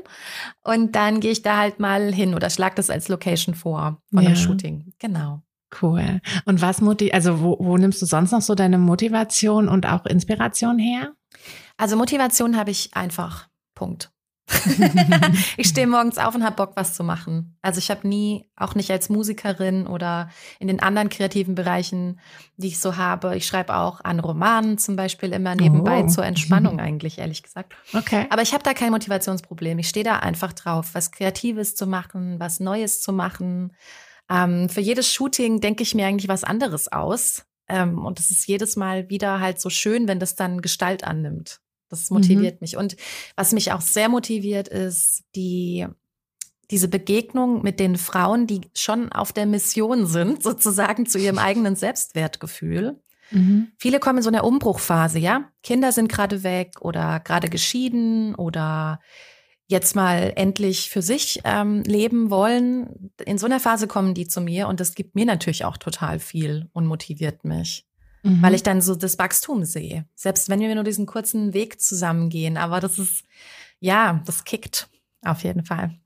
[0.63, 4.21] und dann gehe ich da halt mal hin oder schlag das als Location vor von
[4.21, 4.29] ja.
[4.29, 4.93] einem Shooting.
[4.99, 5.41] Genau.
[5.81, 6.21] Cool.
[6.45, 10.05] Und was motiv also wo, wo nimmst du sonst noch so deine Motivation und auch
[10.05, 11.13] Inspiration her?
[11.77, 13.49] Also Motivation habe ich einfach.
[13.73, 14.11] Punkt.
[15.57, 17.57] ich stehe morgens auf und habe Bock, was zu machen.
[17.61, 20.29] Also ich habe nie, auch nicht als Musikerin oder
[20.59, 22.19] in den anderen kreativen Bereichen,
[22.57, 23.35] die ich so habe.
[23.35, 26.07] Ich schreibe auch an Romanen zum Beispiel immer nebenbei oh.
[26.07, 27.73] zur Entspannung eigentlich, ehrlich gesagt.
[27.93, 28.27] Okay.
[28.29, 29.79] Aber ich habe da kein Motivationsproblem.
[29.79, 33.73] Ich stehe da einfach drauf, was Kreatives zu machen, was Neues zu machen.
[34.29, 37.45] Ähm, für jedes Shooting denke ich mir eigentlich was anderes aus.
[37.67, 41.61] Ähm, und es ist jedes Mal wieder halt so schön, wenn das dann Gestalt annimmt.
[42.01, 42.59] Das motiviert mhm.
[42.61, 42.77] mich.
[42.77, 42.95] Und
[43.35, 45.85] was mich auch sehr motiviert, ist die,
[46.71, 51.75] diese Begegnung mit den Frauen, die schon auf der Mission sind, sozusagen zu ihrem eigenen
[51.75, 52.99] Selbstwertgefühl.
[53.31, 53.71] Mhm.
[53.77, 55.49] Viele kommen in so einer Umbruchphase, ja.
[55.63, 58.99] Kinder sind gerade weg oder gerade geschieden oder
[59.67, 63.11] jetzt mal endlich für sich ähm, leben wollen.
[63.25, 66.19] In so einer Phase kommen die zu mir und das gibt mir natürlich auch total
[66.19, 67.85] viel und motiviert mich
[68.25, 68.41] mhm.
[68.41, 70.05] weil ich dann so das Wachstum sehe.
[70.15, 72.57] Selbst wenn wir nur diesen kurzen Weg zusammengehen.
[72.57, 73.23] Aber das ist,
[73.79, 74.89] ja, das kickt
[75.23, 75.97] auf jeden Fall.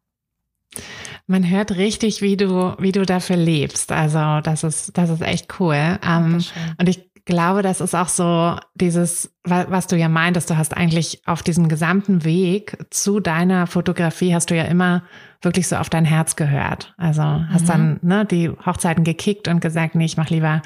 [1.26, 3.92] Man hört richtig, wie du, wie du dafür lebst.
[3.92, 6.00] Also das ist, das ist echt cool.
[6.04, 6.44] Ähm,
[6.78, 11.22] und ich glaube, das ist auch so dieses, was du ja meintest, du hast eigentlich
[11.28, 15.04] auf diesem gesamten Weg zu deiner Fotografie hast du ja immer
[15.42, 16.94] wirklich so auf dein Herz gehört.
[16.98, 17.68] Also hast mhm.
[17.68, 20.62] dann ne, die Hochzeiten gekickt und gesagt, nee, ich mach lieber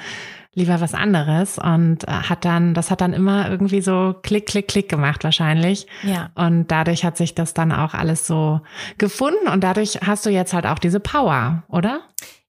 [0.54, 4.68] lieber was anderes und äh, hat dann, das hat dann immer irgendwie so klick, klick,
[4.68, 5.86] klick gemacht wahrscheinlich.
[6.02, 6.30] Ja.
[6.34, 8.60] Und dadurch hat sich das dann auch alles so
[8.98, 12.00] gefunden und dadurch hast du jetzt halt auch diese Power, oder?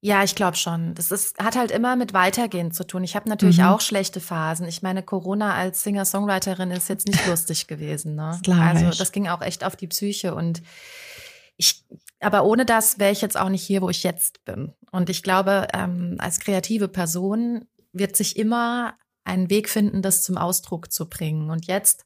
[0.02, 0.94] Ja, ich glaube schon.
[0.94, 3.04] Das ist, hat halt immer mit Weitergehen zu tun.
[3.04, 3.66] Ich habe natürlich mhm.
[3.66, 4.68] auch schlechte Phasen.
[4.68, 8.14] Ich meine, Corona als Singer-Songwriterin ist jetzt nicht lustig gewesen.
[8.14, 8.40] Ne?
[8.44, 10.62] Das also das ging auch echt auf die Psyche und
[11.58, 11.84] ich,
[12.20, 14.74] aber ohne das wäre ich jetzt auch nicht hier, wo ich jetzt bin.
[14.92, 17.66] Und ich glaube, ähm, als kreative Person
[17.98, 21.50] wird sich immer einen Weg finden, das zum Ausdruck zu bringen.
[21.50, 22.06] Und jetzt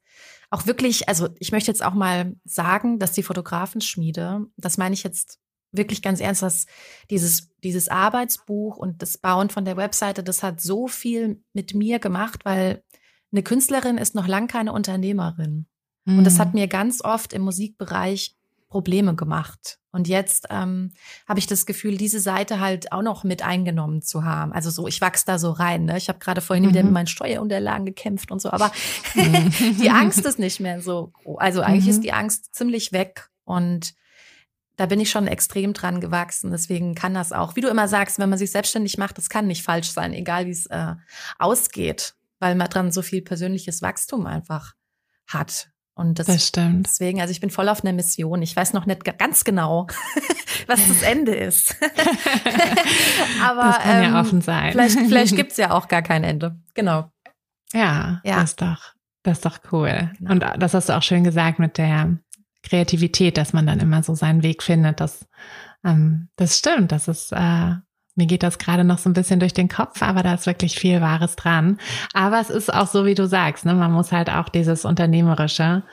[0.49, 5.03] auch wirklich, also ich möchte jetzt auch mal sagen, dass die Fotografenschmiede, das meine ich
[5.03, 5.39] jetzt
[5.71, 6.65] wirklich ganz ernst, dass
[7.09, 11.99] dieses, dieses Arbeitsbuch und das Bauen von der Webseite, das hat so viel mit mir
[11.99, 12.83] gemacht, weil
[13.31, 15.67] eine Künstlerin ist noch lang keine Unternehmerin.
[16.05, 16.19] Mhm.
[16.19, 16.61] Und das hat mhm.
[16.61, 18.35] mir ganz oft im Musikbereich
[18.69, 19.78] Probleme gemacht.
[19.91, 20.91] Und jetzt ähm,
[21.27, 24.53] habe ich das Gefühl, diese Seite halt auch noch mit eingenommen zu haben.
[24.53, 25.85] Also so, ich wachse da so rein.
[25.85, 25.97] Ne?
[25.97, 26.69] Ich habe gerade vorhin mhm.
[26.69, 28.71] wieder mit meinen Steuerunterlagen gekämpft und so, aber
[29.15, 29.51] mhm.
[29.81, 31.11] die Angst ist nicht mehr so.
[31.37, 31.91] Also eigentlich mhm.
[31.91, 33.93] ist die Angst ziemlich weg und
[34.75, 36.51] da bin ich schon extrem dran gewachsen.
[36.51, 39.47] Deswegen kann das auch, wie du immer sagst, wenn man sich selbstständig macht, das kann
[39.47, 40.95] nicht falsch sein, egal wie es äh,
[41.37, 44.75] ausgeht, weil man dran so viel persönliches Wachstum einfach
[45.27, 45.71] hat.
[45.99, 46.87] Und das, das stimmt.
[46.87, 48.41] Deswegen, also ich bin voll auf einer Mission.
[48.41, 49.85] Ich weiß noch nicht ganz genau,
[50.67, 51.75] was das Ende ist.
[53.43, 54.71] Aber das kann ähm, ja offen sein.
[54.71, 56.57] Vielleicht, vielleicht gibt es ja auch gar kein Ende.
[56.73, 57.11] Genau.
[57.73, 58.39] Ja, ja.
[58.39, 60.09] das ist doch, das ist doch cool.
[60.19, 60.31] Genau.
[60.31, 62.17] Und das hast du auch schön gesagt mit der
[62.63, 65.01] Kreativität, dass man dann immer so seinen Weg findet.
[65.01, 65.27] Das,
[65.83, 66.93] ähm, das stimmt.
[66.93, 67.73] Das ist äh,
[68.19, 70.77] mir geht das gerade noch so ein bisschen durch den Kopf, aber da ist wirklich
[70.77, 71.79] viel Wahres dran.
[72.13, 73.73] Aber es ist auch so, wie du sagst, ne?
[73.73, 75.83] man muss halt auch dieses Unternehmerische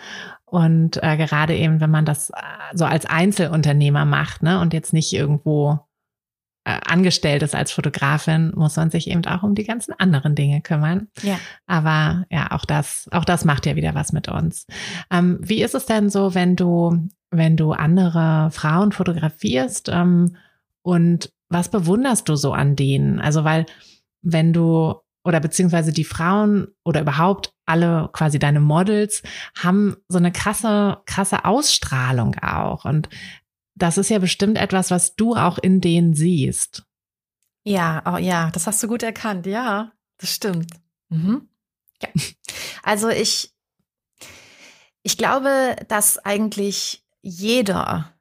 [0.44, 2.34] und äh, gerade eben, wenn man das äh,
[2.74, 4.60] so als Einzelunternehmer macht ne?
[4.60, 5.78] und jetzt nicht irgendwo
[6.64, 10.62] äh, angestellt ist als Fotografin, muss man sich eben auch um die ganzen anderen Dinge
[10.62, 11.06] kümmern.
[11.22, 11.38] Ja.
[11.68, 14.66] Aber ja, auch das, auch das macht ja wieder was mit uns.
[15.12, 20.36] Ähm, wie ist es denn so, wenn du, wenn du andere Frauen fotografierst ähm,
[20.82, 23.20] und was bewunderst du so an denen?
[23.20, 23.66] Also, weil
[24.22, 24.94] wenn du
[25.26, 29.24] oder beziehungsweise die Frauen oder überhaupt alle quasi deine Models
[29.58, 32.84] haben so eine krasse, krasse Ausstrahlung auch.
[32.84, 33.08] Und
[33.74, 36.84] das ist ja bestimmt etwas, was du auch in denen siehst.
[37.64, 39.46] Ja, oh ja, das hast du gut erkannt.
[39.46, 40.72] Ja, das stimmt.
[41.08, 41.48] Mhm.
[42.02, 42.08] Ja.
[42.84, 43.52] Also ich,
[45.02, 48.15] ich glaube, dass eigentlich jeder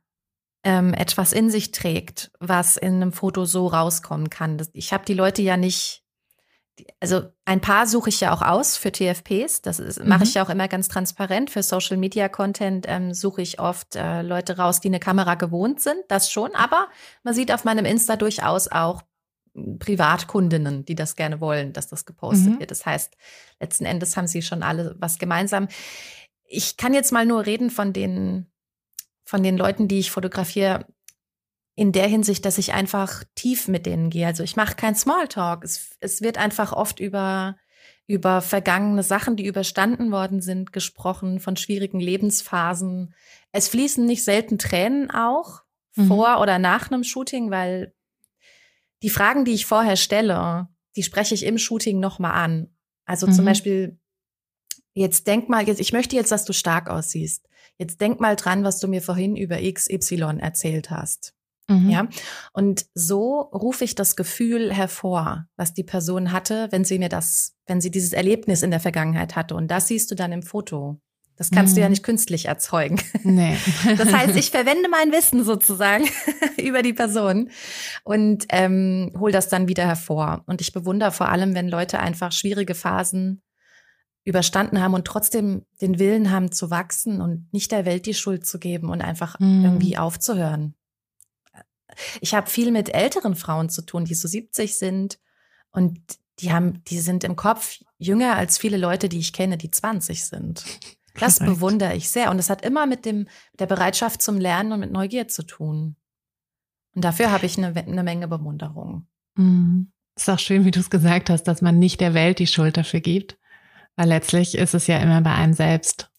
[0.66, 4.60] ähm, etwas in sich trägt, was in einem Foto so rauskommen kann.
[4.74, 6.04] Ich habe die Leute ja nicht,
[7.00, 9.62] also ein paar suche ich ja auch aus für TFPs.
[9.62, 10.10] Das mhm.
[10.10, 11.52] mache ich ja auch immer ganz transparent.
[11.52, 15.82] Für Social Media Content ähm, suche ich oft äh, Leute raus, die eine Kamera gewohnt
[15.82, 16.00] sind.
[16.08, 16.56] Das schon.
[16.56, 16.88] Aber
[17.24, 19.04] man sieht auf meinem Insta durchaus auch
[19.78, 22.60] Privatkundinnen, die das gerne wollen, dass das gepostet mhm.
[22.60, 22.72] wird.
[22.72, 23.16] Das heißt,
[23.60, 25.68] letzten Endes haben sie schon alle was gemeinsam.
[26.48, 28.48] Ich kann jetzt mal nur reden von den
[29.26, 30.86] von den Leuten, die ich fotografiere,
[31.76, 34.28] in der Hinsicht, dass ich einfach tief mit denen gehe.
[34.28, 35.66] Also ich mache kein Smalltalk.
[35.66, 37.58] Es, es wird einfach oft über
[38.08, 43.16] über vergangene Sachen, die überstanden worden sind, gesprochen, von schwierigen Lebensphasen.
[43.52, 45.62] Es fließen nicht selten Tränen auch
[45.96, 46.08] mhm.
[46.08, 47.94] vor oder nach einem Shooting, weil
[49.02, 52.76] die Fragen, die ich vorher stelle, die spreche ich im Shooting nochmal an.
[53.06, 53.34] Also mhm.
[53.34, 54.00] zum Beispiel,
[54.94, 57.48] jetzt denk mal, jetzt, ich möchte jetzt, dass du stark aussiehst.
[57.78, 61.34] Jetzt denk mal dran, was du mir vorhin über XY erzählt hast.
[61.68, 61.90] Mhm.
[61.90, 62.08] Ja.
[62.54, 67.56] Und so rufe ich das Gefühl hervor, was die Person hatte, wenn sie mir das,
[67.66, 69.56] wenn sie dieses Erlebnis in der Vergangenheit hatte.
[69.56, 71.00] Und das siehst du dann im Foto.
[71.38, 71.76] Das kannst mhm.
[71.76, 71.92] du ja mhm.
[71.92, 73.02] nicht künstlich erzeugen.
[73.24, 73.58] Nee.
[73.98, 76.06] Das heißt, ich verwende mein Wissen sozusagen
[76.58, 77.50] über die Person
[78.04, 80.44] und ähm, hole das dann wieder hervor.
[80.46, 83.42] Und ich bewundere vor allem, wenn Leute einfach schwierige Phasen
[84.26, 88.46] überstanden haben und trotzdem den Willen haben zu wachsen und nicht der Welt die Schuld
[88.46, 89.64] zu geben und einfach mm.
[89.64, 90.76] irgendwie aufzuhören.
[92.20, 95.20] Ich habe viel mit älteren Frauen zu tun, die so 70 sind
[95.72, 96.00] und
[96.40, 100.26] die haben, die sind im Kopf jünger als viele Leute, die ich kenne, die 20
[100.26, 100.66] sind.
[101.20, 103.28] Das bewundere ich sehr und es hat immer mit dem
[103.60, 105.96] der Bereitschaft zum Lernen und mit Neugier zu tun.
[106.94, 109.08] Und dafür habe ich eine, eine Menge Bewunderung.
[109.36, 109.84] Mm.
[110.18, 112.78] Ist auch schön, wie du es gesagt hast, dass man nicht der Welt die Schuld
[112.78, 113.38] dafür gibt,
[113.96, 116.10] weil letztlich ist es ja immer bei einem selbst.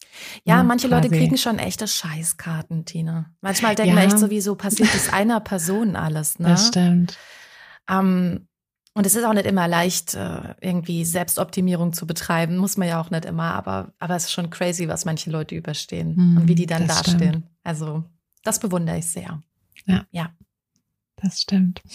[0.45, 1.09] Ja, hm, manche quasi.
[1.09, 3.35] Leute kriegen schon echte Scheißkarten, Tina.
[3.41, 3.95] Manchmal denkt ja.
[3.95, 6.49] man echt so, wieso passiert das einer Person alles, ne?
[6.49, 7.19] Das stimmt.
[7.89, 8.49] Ähm,
[8.95, 12.99] Und es ist auch nicht immer leicht, äh, irgendwie Selbstoptimierung zu betreiben, muss man ja
[12.99, 16.49] auch nicht immer, aber, aber es ist schon crazy, was manche Leute überstehen mhm, und
[16.49, 17.19] wie die dann dastehen.
[17.19, 17.47] Stimmt.
[17.63, 18.05] Also,
[18.43, 19.43] das bewundere ich sehr.
[19.85, 20.07] Ja.
[20.13, 20.31] Ja.
[21.17, 21.83] Das stimmt.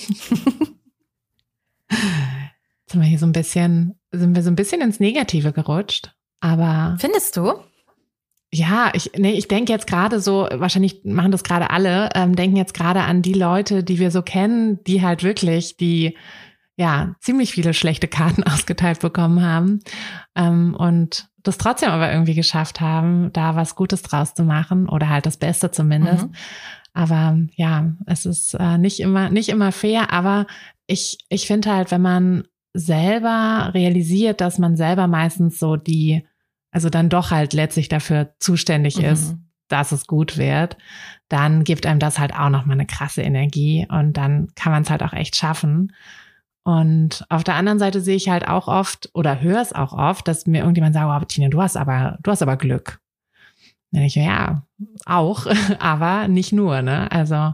[1.90, 6.14] Jetzt sind wir hier so ein bisschen, sind wir so ein bisschen ins Negative gerutscht,
[6.40, 6.96] aber.
[7.00, 7.54] Findest du?
[8.54, 12.58] Ja, ich, nee, ich denke jetzt gerade so, wahrscheinlich machen das gerade alle, ähm, denken
[12.58, 16.18] jetzt gerade an die Leute, die wir so kennen, die halt wirklich die
[16.76, 19.80] ja ziemlich viele schlechte Karten ausgeteilt bekommen haben
[20.36, 25.10] ähm, und das trotzdem aber irgendwie geschafft haben, da was Gutes draus zu machen oder
[25.10, 26.28] halt das Beste zumindest.
[26.28, 26.36] Mhm.
[26.94, 30.46] Aber ja, es ist äh, nicht immer nicht immer fair, aber
[30.88, 36.24] ich ich finde halt, wenn man selber realisiert, dass man selber meistens so die
[36.72, 39.06] also dann doch halt letztlich dafür zuständig mhm.
[39.06, 39.36] ist,
[39.68, 40.78] dass es gut wird,
[41.30, 44.90] dann gibt einem das halt auch nochmal eine krasse Energie und dann kann man es
[44.90, 45.94] halt auch echt schaffen.
[46.64, 50.28] Und auf der anderen Seite sehe ich halt auch oft oder höre es auch oft,
[50.28, 53.00] dass mir irgendjemand sagt, oh, Bettina, du hast aber, du hast aber Glück.
[53.92, 54.64] Dann ich, ja,
[55.06, 55.48] auch,
[55.80, 57.12] aber nicht nur, ne?
[57.12, 57.54] Also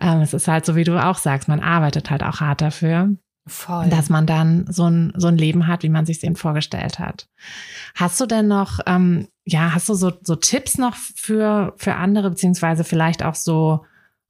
[0.00, 3.16] ähm, es ist halt so, wie du auch sagst, man arbeitet halt auch hart dafür.
[3.48, 3.88] Voll.
[3.88, 6.98] Dass man dann so ein, so ein Leben hat, wie man sich es eben vorgestellt
[6.98, 7.28] hat.
[7.94, 12.30] Hast du denn noch, ähm, ja, hast du so, so Tipps noch für, für andere,
[12.30, 13.84] beziehungsweise vielleicht auch so,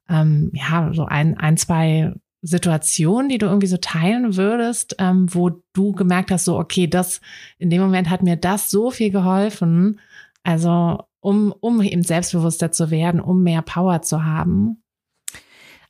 [0.09, 5.51] ähm, ja, so ein, ein, zwei Situationen, die du irgendwie so teilen würdest, ähm, wo
[5.73, 7.21] du gemerkt hast, so, okay, das,
[7.59, 10.01] in dem Moment hat mir das so viel geholfen.
[10.45, 14.83] Also, um, um eben selbstbewusster zu werden, um mehr Power zu haben.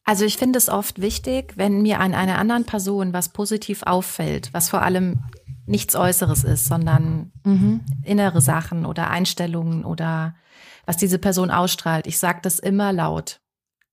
[0.09, 4.49] Also ich finde es oft wichtig, wenn mir an einer anderen Person was positiv auffällt,
[4.55, 5.19] was vor allem
[5.67, 7.83] nichts Äußeres ist, sondern mhm.
[8.05, 10.35] innere Sachen oder Einstellungen oder
[10.87, 12.07] was diese Person ausstrahlt.
[12.07, 13.43] Ich sage das immer laut.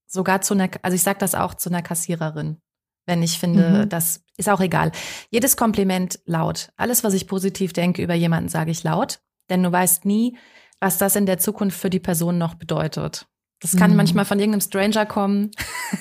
[0.08, 2.62] Sogar zu einer, also ich sage das auch zu einer Kassiererin,
[3.06, 3.90] wenn ich finde, mhm.
[3.90, 4.94] das ist auch egal.
[5.32, 6.72] Jedes Kompliment laut.
[6.78, 10.38] Alles, was ich positiv denke über jemanden, sage ich laut, denn du weißt nie,
[10.80, 13.28] was das in der Zukunft für die Person noch bedeutet.
[13.60, 13.98] Das kann mhm.
[13.98, 15.52] manchmal von irgendeinem Stranger kommen.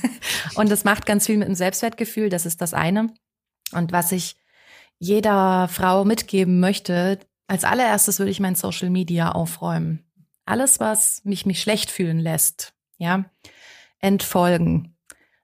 [0.56, 2.28] und das macht ganz viel mit dem Selbstwertgefühl.
[2.28, 3.12] Das ist das eine.
[3.72, 4.36] Und was ich
[4.98, 10.04] jeder Frau mitgeben möchte, als allererstes würde ich mein Social Media aufräumen.
[10.46, 13.24] Alles, was mich, mich schlecht fühlen lässt, ja,
[14.00, 14.96] entfolgen.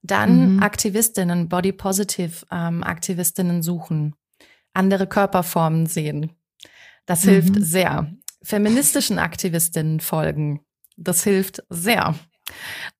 [0.02, 0.62] Dann mhm.
[0.62, 4.14] Aktivistinnen, Body Positive ähm, Aktivistinnen suchen.
[4.72, 6.32] Andere Körperformen sehen.
[7.06, 7.30] Das mhm.
[7.30, 8.12] hilft sehr.
[8.42, 10.60] Feministischen Aktivistinnen folgen.
[11.00, 12.14] Das hilft sehr.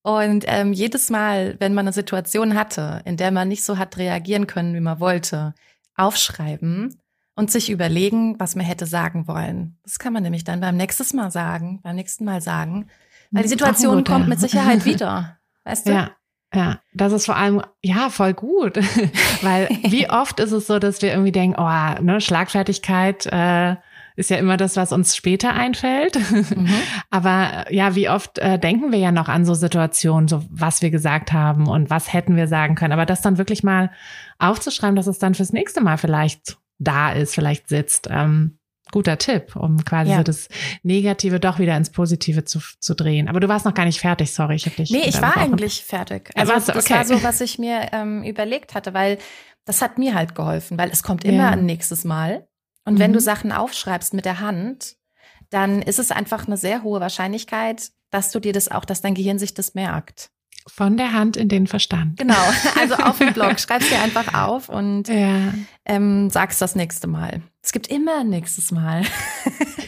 [0.03, 3.99] Und ähm, jedes Mal, wenn man eine Situation hatte, in der man nicht so hat
[3.99, 5.55] reagieren können, wie man wollte,
[5.97, 7.01] aufschreiben
[7.35, 9.79] und sich überlegen, was man hätte sagen wollen.
[9.83, 12.89] Das kann man nämlich dann beim nächsten Mal sagen, beim nächsten Mal sagen,
[13.31, 15.39] weil die Situation kommt mit Sicherheit wieder.
[15.65, 15.93] Weißt du?
[15.93, 16.11] Ja.
[16.53, 18.77] Ja, das ist vor allem, ja, voll gut.
[19.43, 23.77] Weil wie oft ist es so, dass wir irgendwie denken, oh, ne, Schlagfertigkeit, äh,
[24.17, 26.19] ist ja immer das, was uns später einfällt.
[26.31, 26.69] Mhm.
[27.11, 30.83] Aber äh, ja, wie oft äh, denken wir ja noch an so Situationen, so was
[30.83, 32.93] wir gesagt haben und was hätten wir sagen können.
[32.93, 33.91] Aber das dann wirklich mal
[34.39, 38.09] aufzuschreiben, dass es dann fürs nächste Mal vielleicht da ist, vielleicht sitzt.
[38.11, 38.59] Ähm,
[38.91, 40.19] guter Tipp, um quasi ja.
[40.19, 40.49] so das
[40.83, 43.29] Negative doch wieder ins Positive zu, zu drehen.
[43.29, 44.57] Aber du warst noch gar nicht fertig, sorry.
[44.57, 46.31] Ich hab dich nee, ich war eigentlich fertig.
[46.35, 49.19] Also ja, das war so, was ich mir ähm, überlegt hatte, weil
[49.65, 51.51] das hat mir halt geholfen, weil es kommt immer ja.
[51.51, 52.49] ein nächstes Mal.
[52.91, 52.99] Und mhm.
[52.99, 53.25] wenn du mhm.
[53.25, 54.97] Sachen aufschreibst mit der Hand,
[55.49, 59.15] dann ist es einfach eine sehr hohe Wahrscheinlichkeit, dass du dir das auch, dass dein
[59.15, 60.31] Gehirn sich das merkt.
[60.67, 62.19] Von der Hand in den Verstand.
[62.19, 62.35] Genau,
[62.81, 63.61] also auf dem Blog.
[63.61, 65.55] Schreibst dir einfach auf und ja.
[65.85, 67.43] ähm, sagst das nächste Mal.
[67.63, 69.03] Es gibt immer ein nächstes Mal.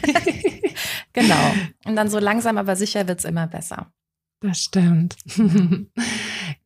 [1.13, 1.53] genau.
[1.83, 3.91] Und dann so langsam aber sicher wird es immer besser.
[4.39, 5.17] Das stimmt.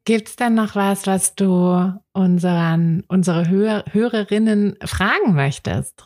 [0.06, 6.06] Gibt es denn noch was, was du unseren, unsere Hör Hörerinnen fragen möchtest?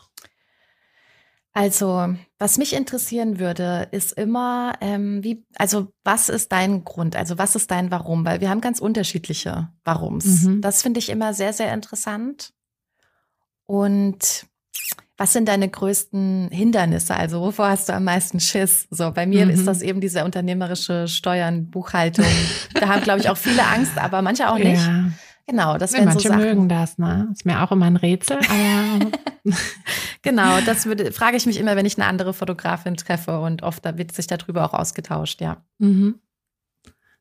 [1.54, 7.14] Also, was mich interessieren würde, ist immer, ähm, wie, also was ist dein Grund?
[7.14, 8.24] Also was ist dein Warum?
[8.24, 10.44] Weil wir haben ganz unterschiedliche Warums.
[10.44, 10.62] Mhm.
[10.62, 12.54] Das finde ich immer sehr, sehr interessant.
[13.66, 14.46] Und
[15.18, 17.14] was sind deine größten Hindernisse?
[17.14, 18.88] Also wovor hast du am meisten Schiss?
[18.90, 19.52] So, bei mir mhm.
[19.52, 22.24] ist das eben diese unternehmerische Steuern, Buchhaltung.
[22.74, 24.84] da haben, glaube ich, auch viele Angst, aber manche auch nicht.
[24.84, 25.12] Ja.
[25.46, 26.44] Genau, das wären ja, manche so Sachen.
[26.44, 27.28] mögen das, ne?
[27.32, 29.10] Ist mir auch immer ein Rätsel, aber
[30.22, 33.84] genau, das würde, frage ich mich immer, wenn ich eine andere Fotografin treffe und oft
[33.84, 35.64] da wird sich darüber auch ausgetauscht, ja.
[35.78, 36.20] Mhm.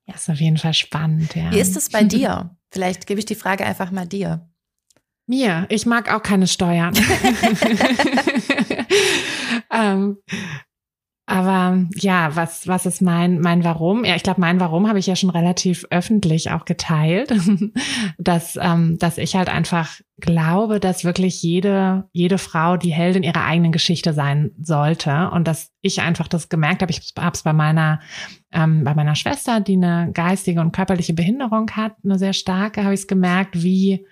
[0.05, 0.13] ja.
[0.13, 1.51] Das ist auf jeden Fall spannend, ja.
[1.51, 2.55] Wie ist es bei dir?
[2.69, 4.47] Vielleicht gebe ich die Frage einfach mal dir.
[5.27, 6.93] Mir, ich mag auch keine Steuern.
[9.71, 10.17] ähm,
[11.31, 14.03] Aber ja, was, was ist mein, mein Warum?
[14.03, 17.33] Ja, ich glaube, mein Warum habe ich ja schon relativ öffentlich auch geteilt,
[18.17, 23.45] dass, ähm, dass ich halt einfach glaube, dass wirklich jede, jede Frau die Heldin ihrer
[23.45, 26.91] eigenen Geschichte sein sollte und dass ich einfach das gemerkt habe.
[26.91, 28.01] Ich habe es bei meiner,
[28.51, 32.93] ähm, bei meiner Schwester, die eine geistige und körperliche Behinderung hat, eine sehr starke, habe
[32.93, 34.05] ich es gemerkt, wie,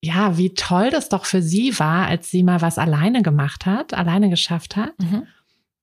[0.00, 3.92] ja, wie toll das doch für sie war, als sie mal was alleine gemacht hat,
[3.92, 4.92] alleine geschafft hat.
[5.00, 5.24] Mhm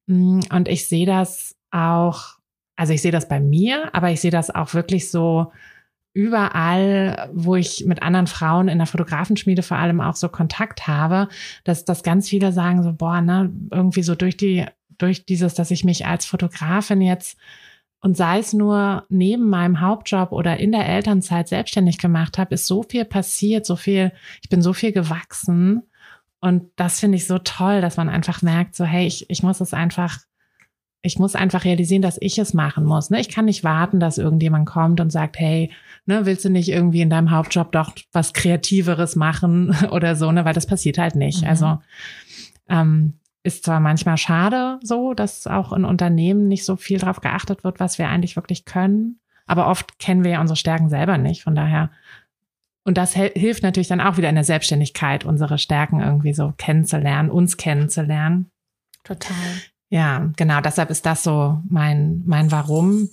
[0.07, 2.37] und ich sehe das auch,
[2.75, 5.51] also ich sehe das bei mir, aber ich sehe das auch wirklich so
[6.13, 11.29] überall, wo ich mit anderen Frauen in der Fotografenschmiede vor allem auch so Kontakt habe,
[11.63, 14.65] dass, dass ganz viele sagen so, boah, ne, irgendwie so durch die,
[14.97, 17.37] durch dieses, dass ich mich als Fotografin jetzt
[18.01, 22.65] und sei es nur neben meinem Hauptjob oder in der Elternzeit selbstständig gemacht habe, ist
[22.65, 25.83] so viel passiert, so viel, ich bin so viel gewachsen
[26.41, 29.61] und das finde ich so toll, dass man einfach merkt, so, hey, ich, ich muss
[29.61, 30.17] es einfach,
[31.03, 33.11] ich muss einfach realisieren, dass ich es machen muss.
[33.11, 33.21] Ne?
[33.21, 35.71] Ich kann nicht warten, dass irgendjemand kommt und sagt, hey,
[36.07, 40.43] ne, willst du nicht irgendwie in deinem Hauptjob doch was Kreativeres machen oder so, ne?
[40.43, 41.43] Weil das passiert halt nicht.
[41.43, 41.47] Mhm.
[41.47, 41.79] Also
[42.67, 43.13] ähm,
[43.43, 47.79] ist zwar manchmal schade so, dass auch in Unternehmen nicht so viel darauf geachtet wird,
[47.79, 49.19] was wir eigentlich wirklich können.
[49.45, 51.43] Aber oft kennen wir ja unsere Stärken selber nicht.
[51.43, 51.91] Von daher
[52.83, 57.29] und das hilft natürlich dann auch wieder in der Selbstständigkeit, unsere Stärken irgendwie so kennenzulernen,
[57.29, 58.49] uns kennenzulernen.
[59.03, 59.35] Total.
[59.89, 60.61] Ja, genau.
[60.61, 63.09] Deshalb ist das so mein, mein Warum.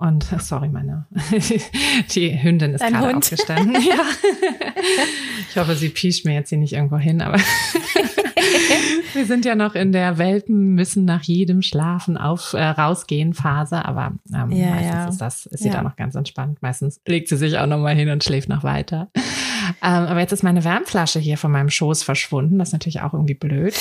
[0.00, 1.06] Und sorry, meine
[2.14, 3.24] die Hündin ist Dein gerade Hund.
[3.24, 3.74] aufgestanden.
[3.82, 4.04] ja.
[5.50, 7.38] Ich hoffe, sie piescht mir jetzt hier nicht irgendwo hin, aber
[9.14, 13.84] wir sind ja noch in der Welpen müssen nach jedem Schlafen auf äh, rausgehen Phase,
[13.84, 15.08] aber ähm, ja, meistens ja.
[15.08, 15.74] ist das ist sie ja.
[15.74, 16.62] da noch ganz entspannt.
[16.62, 19.08] Meistens legt sie sich auch noch mal hin und schläft noch weiter.
[19.82, 22.60] Ähm, aber jetzt ist meine Wärmflasche hier von meinem Schoß verschwunden.
[22.60, 23.74] Das ist natürlich auch irgendwie blöd.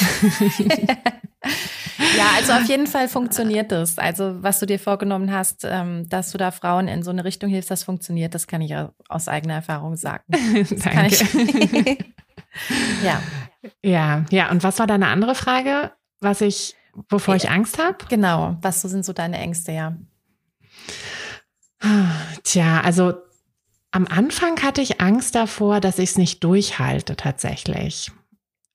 [2.15, 3.97] Ja, also auf jeden Fall funktioniert das.
[3.97, 7.49] Also was du dir vorgenommen hast, ähm, dass du da Frauen in so eine Richtung
[7.49, 8.35] hilfst, das funktioniert.
[8.35, 8.75] Das kann ich
[9.09, 10.23] aus eigener Erfahrung sagen.
[10.83, 11.97] Danke.
[13.03, 13.21] ja.
[13.83, 14.51] Ja, ja.
[14.51, 16.75] Und was war deine andere Frage, was ich,
[17.09, 17.97] wovor ich Angst habe?
[18.09, 18.57] Genau.
[18.61, 19.97] Was sind so deine Ängste, ja?
[22.43, 23.13] Tja, also
[23.91, 28.11] am Anfang hatte ich Angst davor, dass ich es nicht durchhalte tatsächlich.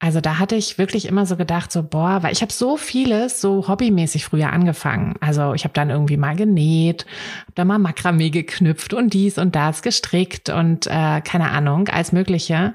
[0.02, 3.40] Also da hatte ich wirklich immer so gedacht, so boah, weil ich habe so vieles
[3.40, 5.14] so hobbymäßig früher angefangen.
[5.20, 7.06] Also ich habe dann irgendwie mal genäht,
[7.42, 12.10] habe dann mal Makramee geknüpft und dies und das gestrickt und äh, keine Ahnung, alles
[12.10, 12.74] Mögliche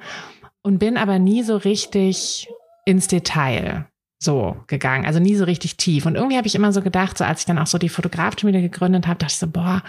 [0.61, 2.47] und bin aber nie so richtig
[2.85, 3.87] ins Detail
[4.19, 6.05] so gegangen, also nie so richtig tief.
[6.05, 8.61] Und irgendwie habe ich immer so gedacht, so als ich dann auch so die Fotografenschmiede
[8.61, 9.83] gegründet habe, dachte ich so, boah,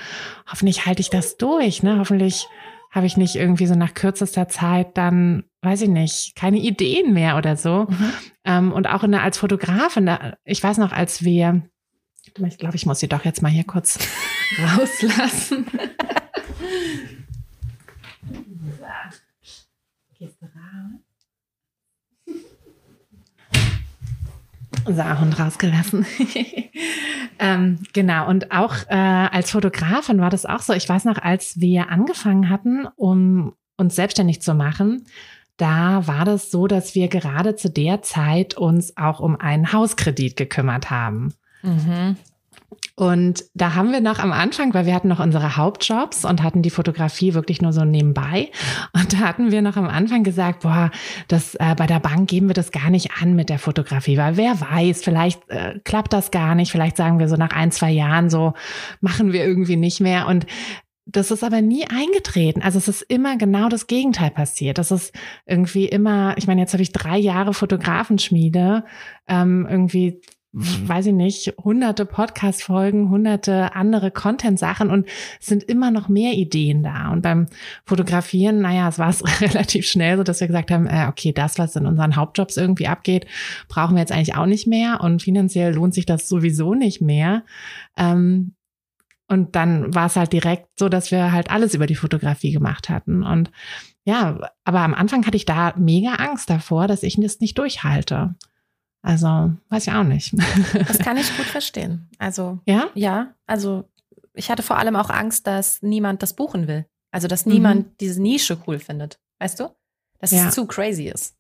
[0.51, 2.01] hoffentlich halte ich das durch, ne?
[2.01, 2.49] Hoffentlich
[2.91, 7.37] habe ich nicht irgendwie so nach kürzester Zeit dann, weiß ich nicht, keine Ideen mehr
[7.37, 7.87] oder so.
[7.89, 8.13] Mhm.
[8.45, 11.63] Ähm, und auch in der, als Fotografin, da, ich weiß noch, als wir,
[12.25, 13.99] ich glaube, ich muss sie doch jetzt mal hier kurz
[14.59, 15.67] rauslassen.
[20.19, 21.01] Gehst du raus?
[24.85, 26.07] Unser Hund rausgelassen.
[27.39, 30.73] ähm, genau, und auch äh, als Fotografin war das auch so.
[30.73, 35.07] Ich weiß noch, als wir angefangen hatten, um uns selbstständig zu machen,
[35.57, 40.37] da war das so, dass wir gerade zu der Zeit uns auch um einen Hauskredit
[40.37, 41.35] gekümmert haben.
[41.63, 42.17] Mhm.
[42.97, 46.63] Und da haben wir noch am Anfang, weil wir hatten noch unsere Hauptjobs und hatten
[46.63, 48.51] die Fotografie wirklich nur so nebenbei.
[48.93, 50.91] Und da hatten wir noch am Anfang gesagt, boah,
[51.29, 54.37] das äh, bei der Bank geben wir das gar nicht an mit der Fotografie, weil
[54.37, 56.73] wer weiß, vielleicht äh, klappt das gar nicht.
[56.73, 58.55] Vielleicht sagen wir so nach ein, zwei Jahren so,
[59.01, 60.27] machen wir irgendwie nicht mehr.
[60.27, 60.47] Und
[61.07, 62.63] das ist aber nie eingetreten.
[62.63, 64.77] Also es ist immer genau das Gegenteil passiert.
[64.77, 65.15] Das ist
[65.47, 68.85] irgendwie immer, ich meine, jetzt habe ich drei Jahre Fotografenschmiede,
[69.27, 70.21] ähm, irgendwie
[70.53, 75.07] weiß ich nicht, hunderte Podcast-Folgen, hunderte andere Content-Sachen und
[75.41, 77.11] es sind immer noch mehr Ideen da.
[77.11, 77.47] Und beim
[77.85, 81.59] Fotografieren, naja, es war es relativ schnell so, dass wir gesagt haben, äh, okay, das,
[81.59, 83.27] was in unseren Hauptjobs irgendwie abgeht,
[83.69, 87.45] brauchen wir jetzt eigentlich auch nicht mehr und finanziell lohnt sich das sowieso nicht mehr.
[87.99, 88.55] Ähm,
[89.31, 92.89] und dann war es halt direkt so, dass wir halt alles über die Fotografie gemacht
[92.89, 93.23] hatten.
[93.23, 93.51] Und
[94.05, 98.35] ja, aber am Anfang hatte ich da mega Angst davor, dass ich das nicht durchhalte.
[99.09, 100.35] Also, weiß ich auch nicht.
[100.75, 102.11] Das kann ich gut verstehen.
[102.19, 102.91] Also, ja?
[102.95, 103.89] Ja, also
[104.35, 106.85] ich hatte vor allem auch Angst, dass niemand das buchen will.
[107.11, 107.93] Also, dass niemand mhm.
[108.01, 109.19] diese Nische cool findet.
[109.39, 109.71] Weißt du?
[110.19, 110.49] Dass ja.
[110.49, 111.39] es zu crazy ist.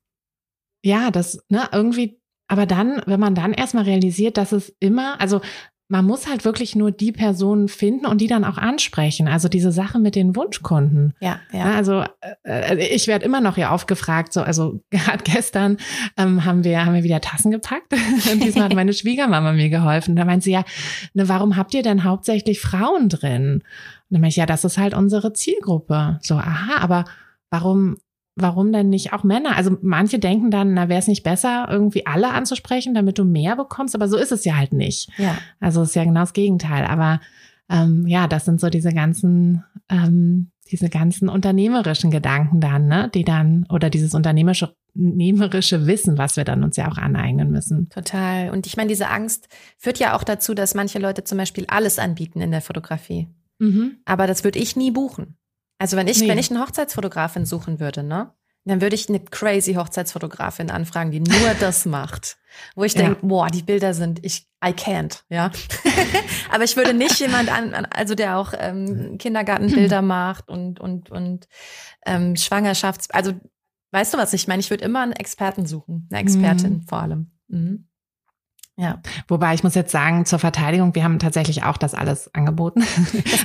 [0.82, 5.42] Ja, das, ne, irgendwie, aber dann, wenn man dann erstmal realisiert, dass es immer, also
[5.90, 9.26] man muss halt wirklich nur die Personen finden und die dann auch ansprechen.
[9.26, 11.14] Also diese Sache mit den Wunschkunden.
[11.18, 11.74] Ja, ja.
[11.74, 12.04] Also
[12.44, 14.34] äh, ich werde immer noch hier aufgefragt.
[14.34, 15.78] So, also gerade gestern
[16.18, 17.92] ähm, haben wir haben wir wieder Tassen gepackt.
[18.32, 20.14] und diesmal hat meine Schwiegermama mir geholfen.
[20.14, 20.64] Da meint sie ja,
[21.14, 23.54] ne, warum habt ihr denn hauptsächlich Frauen drin?
[23.54, 23.62] Und
[24.10, 26.18] dann meine ich ja, das ist halt unsere Zielgruppe.
[26.22, 27.06] So, aha, aber
[27.48, 27.96] warum
[28.40, 29.56] warum denn nicht auch Männer?
[29.56, 33.56] Also manche denken dann, na, wäre es nicht besser, irgendwie alle anzusprechen, damit du mehr
[33.56, 35.10] bekommst, aber so ist es ja halt nicht.
[35.18, 35.36] Ja.
[35.60, 36.84] Also es ist ja genau das Gegenteil.
[36.84, 37.20] Aber
[37.68, 43.24] ähm, ja, das sind so diese ganzen, ähm, diese ganzen unternehmerischen Gedanken dann, ne, die
[43.24, 47.88] dann, oder dieses unternehmerische, unternehmerische Wissen, was wir dann uns ja auch aneignen müssen.
[47.88, 48.50] Total.
[48.50, 51.98] Und ich meine, diese Angst führt ja auch dazu, dass manche Leute zum Beispiel alles
[51.98, 53.28] anbieten in der Fotografie.
[53.58, 53.98] Mhm.
[54.04, 55.36] Aber das würde ich nie buchen.
[55.78, 56.28] Also wenn ich, nee.
[56.28, 58.32] wenn ich eine Hochzeitsfotografin suchen würde, ne?
[58.64, 62.36] Dann würde ich eine crazy Hochzeitsfotografin anfragen, die nur das macht.
[62.74, 63.02] Wo ich ja.
[63.02, 65.50] denke, boah, die Bilder sind, ich, I can't, ja.
[66.50, 71.48] Aber ich würde nicht jemand an, also der auch ähm, Kindergartenbilder macht und, und, und
[72.04, 73.32] ähm, Schwangerschafts-, also
[73.92, 74.60] weißt du was ich meine?
[74.60, 76.82] Ich würde immer einen Experten suchen, eine Expertin mhm.
[76.82, 77.30] vor allem.
[77.48, 77.87] Mhm.
[78.78, 79.00] Ja.
[79.26, 82.84] Wobei ich muss jetzt sagen, zur Verteidigung, wir haben tatsächlich auch das alles angeboten.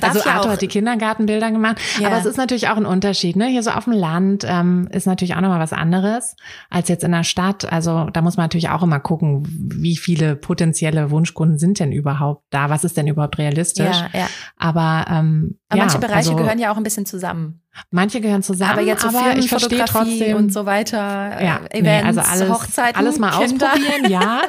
[0.14, 1.80] also Arthur hat die Kindergartenbilder gemacht.
[1.98, 2.06] Ja.
[2.06, 3.34] Aber es ist natürlich auch ein Unterschied.
[3.34, 3.48] Ne?
[3.48, 6.36] Hier so auf dem Land ähm, ist natürlich auch nochmal was anderes
[6.70, 7.70] als jetzt in der Stadt.
[7.70, 12.44] Also da muss man natürlich auch immer gucken, wie viele potenzielle Wunschkunden sind denn überhaupt
[12.50, 12.70] da?
[12.70, 13.96] Was ist denn überhaupt realistisch?
[14.12, 14.26] Ja, ja.
[14.56, 17.63] Aber, ähm, aber ja, manche Bereiche also, gehören ja auch ein bisschen zusammen.
[17.90, 20.98] Manche gehören zusammen, aber jetzt so aber ich verstehe trotzdem und so weiter.
[20.98, 23.72] Ja, äh, Events, nee, also alles, Hochzeiten, alles mal Kinder.
[23.72, 24.42] ausprobieren, ja.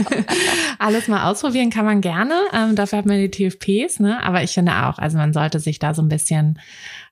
[0.78, 2.34] alles mal ausprobieren kann man gerne.
[2.52, 4.22] Ähm, dafür hat man die TFPs, ne?
[4.24, 6.58] Aber ich finde auch, also man sollte sich da so ein bisschen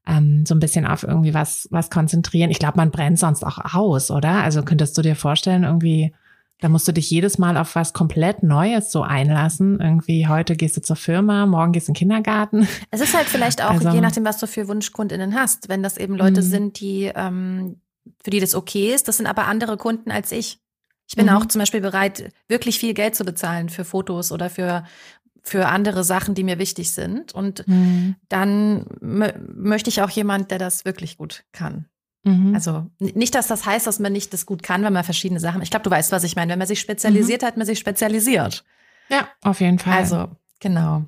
[0.06, 2.50] ähm, so ein bisschen auf irgendwie was was konzentrieren.
[2.50, 4.42] Ich glaube, man brennt sonst auch aus, oder?
[4.42, 6.12] Also könntest du dir vorstellen, irgendwie
[6.60, 9.78] da musst du dich jedes Mal auf was komplett Neues so einlassen.
[9.78, 12.66] Irgendwie heute gehst du zur Firma, morgen gehst du in den Kindergarten.
[12.90, 15.68] Es ist halt vielleicht auch, also, je nachdem, was du für Wunschkundinnen hast.
[15.68, 16.46] Wenn das eben Leute mhm.
[16.46, 17.80] sind, die, ähm,
[18.22, 20.58] für die das okay ist, das sind aber andere Kunden als ich.
[21.08, 21.32] Ich bin mhm.
[21.32, 24.84] auch zum Beispiel bereit, wirklich viel Geld zu bezahlen für Fotos oder für,
[25.42, 27.34] für andere Sachen, die mir wichtig sind.
[27.34, 28.16] Und mhm.
[28.28, 31.86] dann möchte ich auch jemand, der das wirklich gut kann.
[32.26, 32.54] Mhm.
[32.54, 35.62] Also nicht, dass das heißt, dass man nicht das gut kann, wenn man verschiedene Sachen.
[35.62, 36.52] Ich glaube, du weißt, was ich meine.
[36.52, 37.46] Wenn man sich spezialisiert, mhm.
[37.46, 38.64] hat man sich spezialisiert.
[39.08, 39.94] Ja, auf jeden Fall.
[39.94, 41.04] Also genau.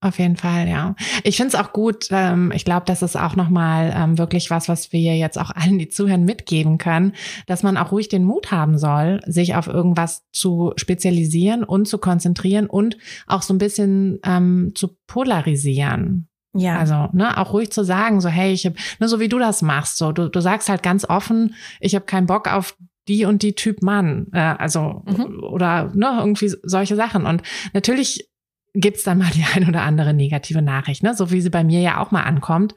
[0.00, 0.94] Auf jeden Fall, ja.
[1.24, 2.08] Ich finde es auch gut.
[2.10, 5.78] Ähm, ich glaube, das ist auch nochmal ähm, wirklich was, was wir jetzt auch allen,
[5.78, 7.12] die zuhören, mitgeben können,
[7.46, 11.98] dass man auch ruhig den Mut haben soll, sich auf irgendwas zu spezialisieren und zu
[11.98, 12.96] konzentrieren und
[13.26, 16.28] auch so ein bisschen ähm, zu polarisieren.
[16.58, 16.78] Ja.
[16.78, 19.62] Also, ne, auch ruhig zu sagen, so, hey, ich habe, ne, so wie du das
[19.62, 22.76] machst, so, du, du sagst halt ganz offen, ich habe keinen Bock auf
[23.08, 25.42] die und die Typ Mann, äh, also, mhm.
[25.42, 27.26] oder, ne, irgendwie solche Sachen.
[27.26, 27.42] Und
[27.72, 28.28] natürlich
[28.74, 31.80] gibt's dann mal die ein oder andere negative Nachricht, ne, so wie sie bei mir
[31.80, 32.74] ja auch mal ankommt.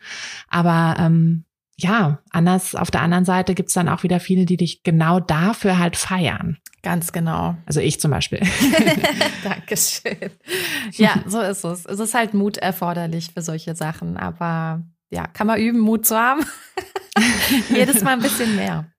[0.50, 1.46] Aber, ähm,
[1.82, 5.78] ja, anders, auf der anderen Seite gibt's dann auch wieder viele, die dich genau dafür
[5.78, 6.58] halt feiern.
[6.82, 7.56] Ganz genau.
[7.66, 8.40] Also ich zum Beispiel.
[9.44, 10.32] Dankeschön.
[10.94, 11.86] Ja, so ist es.
[11.86, 16.16] Es ist halt Mut erforderlich für solche Sachen, aber ja, kann man üben, Mut zu
[16.18, 16.46] haben.
[17.70, 18.92] Jedes Mal ein bisschen mehr.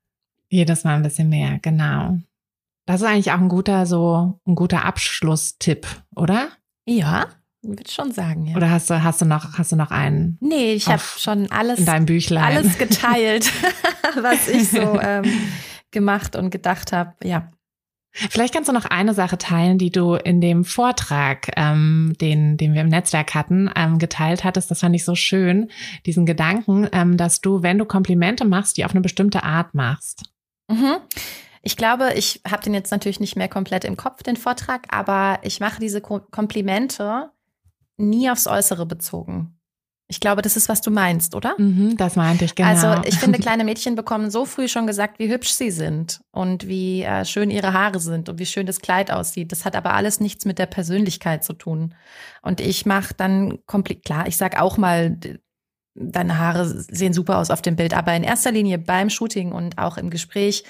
[0.48, 2.18] Jedes Mal ein bisschen mehr, genau.
[2.86, 6.48] Das ist eigentlich auch ein guter, so ein guter Abschlusstipp, oder?
[6.86, 7.28] Ja,
[7.62, 8.56] würde schon sagen, ja.
[8.56, 10.38] Oder hast du, hast du noch, hast du noch einen?
[10.40, 12.56] Nee, ich habe schon alles, in deinem Büchlein.
[12.56, 13.52] alles geteilt,
[14.22, 15.24] was ich so ähm,
[15.90, 17.14] gemacht und gedacht habe.
[17.22, 17.52] Ja.
[18.12, 22.74] Vielleicht kannst du noch eine Sache teilen, die du in dem Vortrag, ähm, den, den
[22.74, 24.68] wir im Netzwerk hatten, ähm, geteilt hattest.
[24.70, 25.70] Das fand ich so schön,
[26.06, 30.24] diesen Gedanken, ähm, dass du, wenn du Komplimente machst, die auf eine bestimmte Art machst.
[30.68, 30.96] Mhm.
[31.62, 35.38] Ich glaube, ich habe den jetzt natürlich nicht mehr komplett im Kopf, den Vortrag, aber
[35.42, 37.30] ich mache diese Komplimente
[38.00, 39.56] nie aufs Äußere bezogen.
[40.10, 41.54] Ich glaube, das ist, was du meinst, oder?
[41.56, 42.68] Mhm, das meinte ich, genau.
[42.68, 46.66] Also ich finde, kleine Mädchen bekommen so früh schon gesagt, wie hübsch sie sind und
[46.66, 49.52] wie äh, schön ihre Haare sind und wie schön das Kleid aussieht.
[49.52, 51.94] Das hat aber alles nichts mit der Persönlichkeit zu tun.
[52.42, 55.16] Und ich mache dann komplett, klar, ich sag auch mal,
[55.94, 59.78] deine Haare sehen super aus auf dem Bild, aber in erster Linie beim Shooting und
[59.78, 60.64] auch im Gespräch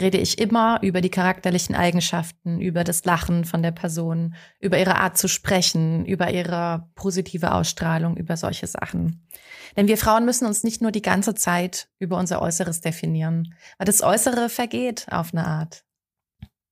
[0.00, 4.96] rede ich immer über die charakterlichen Eigenschaften, über das Lachen von der Person, über ihre
[4.96, 9.26] Art zu sprechen, über ihre positive Ausstrahlung, über solche Sachen.
[9.76, 13.86] Denn wir Frauen müssen uns nicht nur die ganze Zeit über unser Äußeres definieren, weil
[13.86, 15.84] das Äußere vergeht auf eine Art.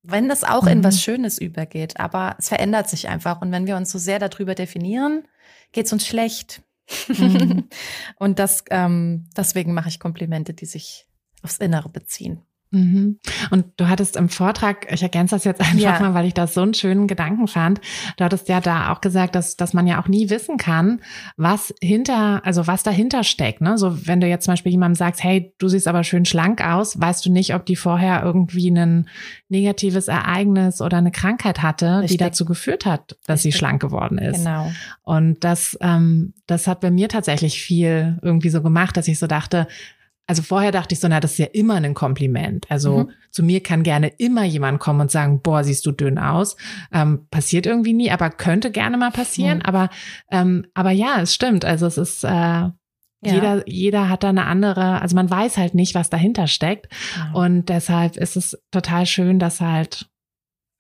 [0.03, 0.69] Wenn das auch mhm.
[0.69, 3.41] in was Schönes übergeht, aber es verändert sich einfach.
[3.41, 5.27] Und wenn wir uns so sehr darüber definieren,
[5.73, 6.63] geht es uns schlecht.
[7.09, 7.69] Mhm.
[8.19, 11.07] und das, ähm, deswegen mache ich Komplimente, die sich
[11.43, 12.43] aufs Innere beziehen.
[12.75, 13.19] Mhm.
[13.51, 16.01] Und du hattest im Vortrag, ich ergänze das jetzt einfach ja.
[16.01, 17.81] mal, weil ich das so einen schönen Gedanken fand.
[18.17, 21.01] Du hattest ja da auch gesagt, dass, dass man ja auch nie wissen kann,
[21.37, 23.61] was hinter, also was dahinter steckt.
[23.61, 23.79] Ne?
[23.79, 27.01] So, wenn du jetzt zum Beispiel jemandem sagst, hey, du siehst aber schön schlank aus,
[27.01, 29.09] weißt du nicht, ob die vorher irgendwie ein
[29.49, 32.11] negatives Ereignis oder eine Krankheit hatte, Richtig.
[32.11, 33.53] die dazu geführt hat, dass Richtig.
[33.55, 34.39] sie schlank geworden ist.
[34.39, 34.71] Genau.
[35.03, 39.27] Und das, ähm, das hat bei mir tatsächlich viel irgendwie so gemacht, dass ich so
[39.27, 39.69] dachte,
[40.27, 42.67] also vorher dachte ich so, na, das ist ja immer ein Kompliment.
[42.71, 43.11] Also mhm.
[43.31, 46.57] zu mir kann gerne immer jemand kommen und sagen, boah, siehst du dünn aus.
[46.93, 49.59] Ähm, passiert irgendwie nie, aber könnte gerne mal passieren.
[49.59, 49.65] Mhm.
[49.65, 49.91] Aber,
[50.31, 51.65] ähm, aber ja, es stimmt.
[51.65, 52.73] Also es ist, äh, ja.
[53.23, 56.91] jeder, jeder hat da eine andere, also man weiß halt nicht, was dahinter steckt.
[57.29, 57.35] Mhm.
[57.35, 60.09] Und deshalb ist es total schön, dass halt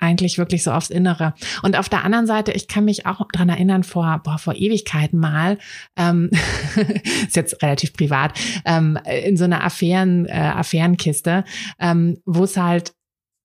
[0.05, 1.35] eigentlich wirklich so aufs Innere.
[1.63, 5.19] Und auf der anderen Seite, ich kann mich auch dran erinnern, vor, boah, vor Ewigkeiten
[5.19, 5.59] mal,
[5.97, 6.31] ähm,
[7.27, 11.45] ist jetzt relativ privat, ähm, in so einer Affären, äh, Affärenkiste,
[11.79, 12.95] ähm, wo es halt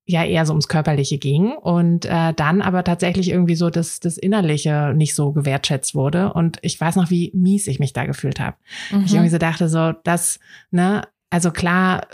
[0.10, 4.18] ja eher so ums Körperliche ging und äh, dann aber tatsächlich irgendwie so das, das
[4.18, 6.34] Innerliche nicht so gewertschätzt wurde.
[6.34, 8.57] Und ich weiß noch, wie mies ich mich da gefühlt habe.
[8.91, 9.03] Mhm.
[9.05, 10.39] Ich irgendwie so dachte, so, das,
[10.72, 12.07] ne, also klar,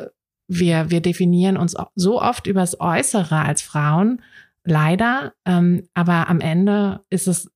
[0.47, 4.21] wir, wir definieren uns so oft übers Äußere als Frauen,
[4.65, 7.49] leider, ähm, aber am Ende ist es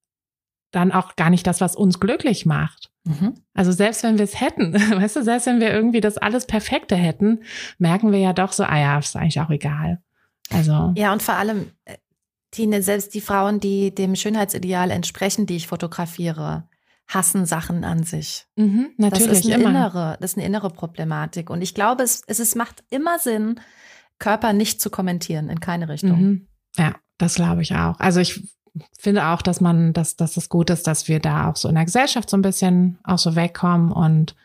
[0.72, 2.92] dann auch gar nicht das, was uns glücklich macht.
[3.04, 3.34] Mhm.
[3.54, 6.96] Also selbst wenn wir es hätten, weißt du, selbst wenn wir irgendwie das alles Perfekte
[6.96, 7.44] hätten,
[7.78, 10.02] merken wir ja doch so, ah ja, ist eigentlich auch egal.
[10.52, 10.94] Also.
[10.96, 11.98] Ja, und vor allem, äh,
[12.52, 16.68] Tine, selbst die Frauen, die dem Schönheitsideal entsprechen, die ich fotografiere,
[17.08, 18.48] hassen Sachen an sich.
[18.56, 19.28] Mhm, natürlich.
[19.28, 19.70] Das ist eine immer.
[19.70, 21.50] innere, das ist eine innere Problematik.
[21.50, 23.60] Und ich glaube, es, es, es macht immer Sinn,
[24.20, 26.22] Körper nicht zu kommentieren, in keine Richtung.
[26.22, 26.48] Mhm.
[26.80, 28.00] Ja, das glaube ich auch.
[28.00, 28.42] Also ich
[28.98, 31.76] finde auch, dass man, dass, dass es gut ist, dass wir da auch so in
[31.76, 34.36] der Gesellschaft so ein bisschen auch so wegkommen und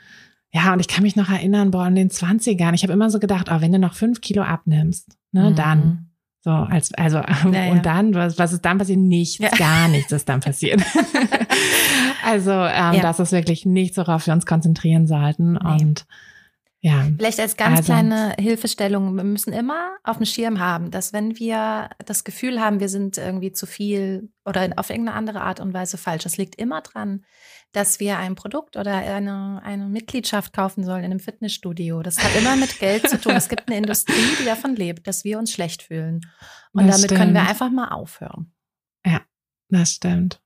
[0.53, 3.18] ja, und ich kann mich noch erinnern, boah, in den 20ern, ich habe immer so
[3.18, 5.57] gedacht, oh, wenn du noch fünf Kilo abnimmst, ne, mhm.
[5.57, 6.11] dann.
[6.43, 7.16] So, als, also,
[7.53, 9.01] ja, und dann, was, was ist dann passiert?
[9.01, 9.49] Nichts, ja.
[9.49, 10.80] gar nichts ist dann passiert.
[12.24, 13.01] also, ähm, ja.
[13.01, 15.55] das ist wirklich nichts, worauf wir uns konzentrieren sollten.
[15.55, 15.59] Nee.
[15.82, 16.07] Und
[16.85, 17.09] ja.
[17.16, 21.39] Vielleicht als ganz also, kleine Hilfestellung, wir müssen immer auf dem Schirm haben, dass wenn
[21.39, 25.72] wir das Gefühl haben, wir sind irgendwie zu viel oder auf irgendeine andere Art und
[25.72, 27.24] Weise falsch, das liegt immer dran,
[27.72, 32.03] dass wir ein Produkt oder eine, eine Mitgliedschaft kaufen sollen in einem Fitnessstudio.
[32.03, 33.32] Das hat immer mit Geld zu tun.
[33.32, 36.20] Es gibt eine Industrie, die davon lebt, dass wir uns schlecht fühlen.
[36.74, 37.18] Und das damit stimmt.
[37.18, 38.53] können wir einfach mal aufhören.
[39.07, 39.22] Ja,
[39.70, 40.43] das stimmt.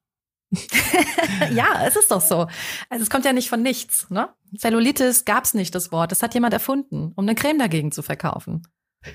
[1.53, 2.47] ja, es ist doch so.
[2.89, 4.09] Also es kommt ja nicht von nichts.
[4.11, 4.29] Ne?
[4.57, 6.11] Zellulitis gab es nicht, das Wort.
[6.11, 8.67] Das hat jemand erfunden, um eine Creme dagegen zu verkaufen.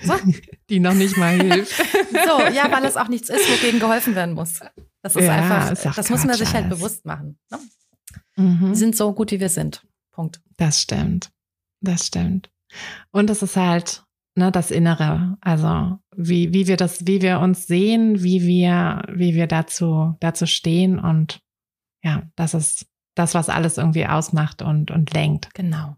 [0.03, 0.13] So.
[0.69, 1.75] Die noch nicht mal hilft.
[2.11, 4.59] so, ja, weil es auch nichts ist, wogegen geholfen werden muss.
[5.01, 7.37] Das ist ja, einfach, ist das muss man sich halt bewusst machen.
[7.49, 7.59] Ne?
[8.35, 8.69] Mhm.
[8.69, 9.85] Wir sind so gut, wie wir sind.
[10.11, 10.41] Punkt.
[10.57, 11.31] Das stimmt.
[11.81, 12.49] Das stimmt.
[13.11, 14.03] Und es ist halt
[14.35, 19.33] ne, das Innere, also wie, wie wir das, wie wir uns sehen, wie wir, wie
[19.33, 21.39] wir dazu, dazu stehen und
[22.03, 25.53] ja, das ist das, was alles irgendwie ausmacht und, und lenkt.
[25.53, 25.95] Genau.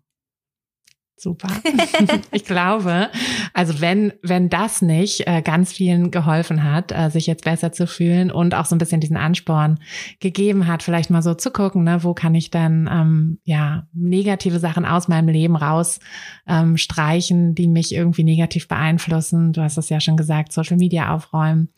[1.18, 1.48] Super.
[2.32, 3.10] ich glaube,
[3.54, 7.88] also wenn, wenn das nicht äh, ganz vielen geholfen hat, äh, sich jetzt besser zu
[7.88, 9.80] fühlen und auch so ein bisschen diesen Ansporn
[10.20, 14.60] gegeben hat, vielleicht mal so zu gucken, ne, wo kann ich dann ähm, ja negative
[14.60, 16.02] Sachen aus meinem Leben raus
[16.48, 19.54] ähm, streichen, die mich irgendwie negativ beeinflussen.
[19.54, 21.70] Du hast es ja schon gesagt, Social Media aufräumen.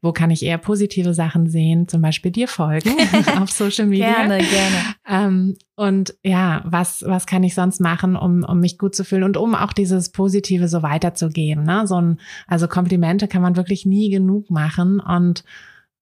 [0.00, 1.86] Wo kann ich eher positive Sachen sehen?
[1.86, 2.90] Zum Beispiel dir folgen
[3.40, 4.26] auf Social Media.
[4.26, 4.76] Gerne, gerne.
[5.06, 9.24] Ähm, und ja, was, was kann ich sonst machen, um, um mich gut zu fühlen
[9.24, 11.64] und um auch dieses Positive so weiterzugeben.
[11.64, 11.86] Ne?
[11.86, 15.00] So ein, also Komplimente kann man wirklich nie genug machen.
[15.00, 15.44] Und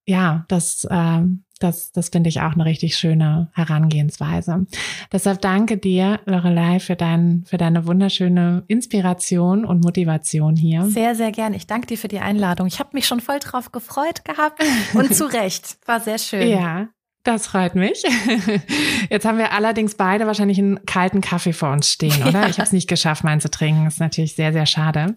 [0.07, 1.23] ja, das, äh,
[1.59, 4.65] das, das finde ich auch eine richtig schöne Herangehensweise.
[5.13, 10.85] Deshalb danke dir, Lorelei, für, dein, für deine wunderschöne Inspiration und Motivation hier.
[10.85, 11.53] Sehr, sehr gern.
[11.53, 12.69] Ich danke dir für die Einladung.
[12.69, 14.63] Ich habe mich schon voll drauf gefreut gehabt
[14.95, 15.79] und zu Recht.
[15.85, 16.49] War sehr schön.
[16.49, 16.89] Ja,
[17.25, 18.03] das freut mich.
[19.11, 22.43] Jetzt haben wir allerdings beide wahrscheinlich einen kalten Kaffee vor uns stehen, oder?
[22.43, 22.49] Ja.
[22.49, 23.85] Ich habe es nicht geschafft, meinen zu trinken.
[23.85, 25.17] Das ist natürlich sehr, sehr schade.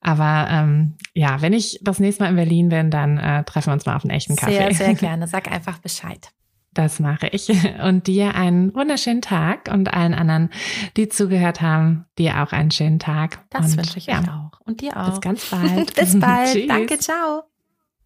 [0.00, 3.74] Aber ähm, ja, wenn ich das nächste Mal in Berlin bin, dann äh, treffen wir
[3.74, 4.56] uns mal auf einen echten Kaffee.
[4.56, 5.28] Sehr, sehr gerne.
[5.28, 6.30] Sag einfach Bescheid.
[6.72, 7.48] Das mache ich.
[7.82, 10.50] Und dir einen wunderschönen Tag und allen anderen,
[10.96, 13.44] die zugehört haben, dir auch einen schönen Tag.
[13.50, 14.60] Das und, wünsche ich ja, auch.
[14.66, 15.10] Und dir auch.
[15.10, 15.94] Bis ganz bald.
[15.94, 16.68] Bis bald.
[16.68, 17.44] Danke, ciao.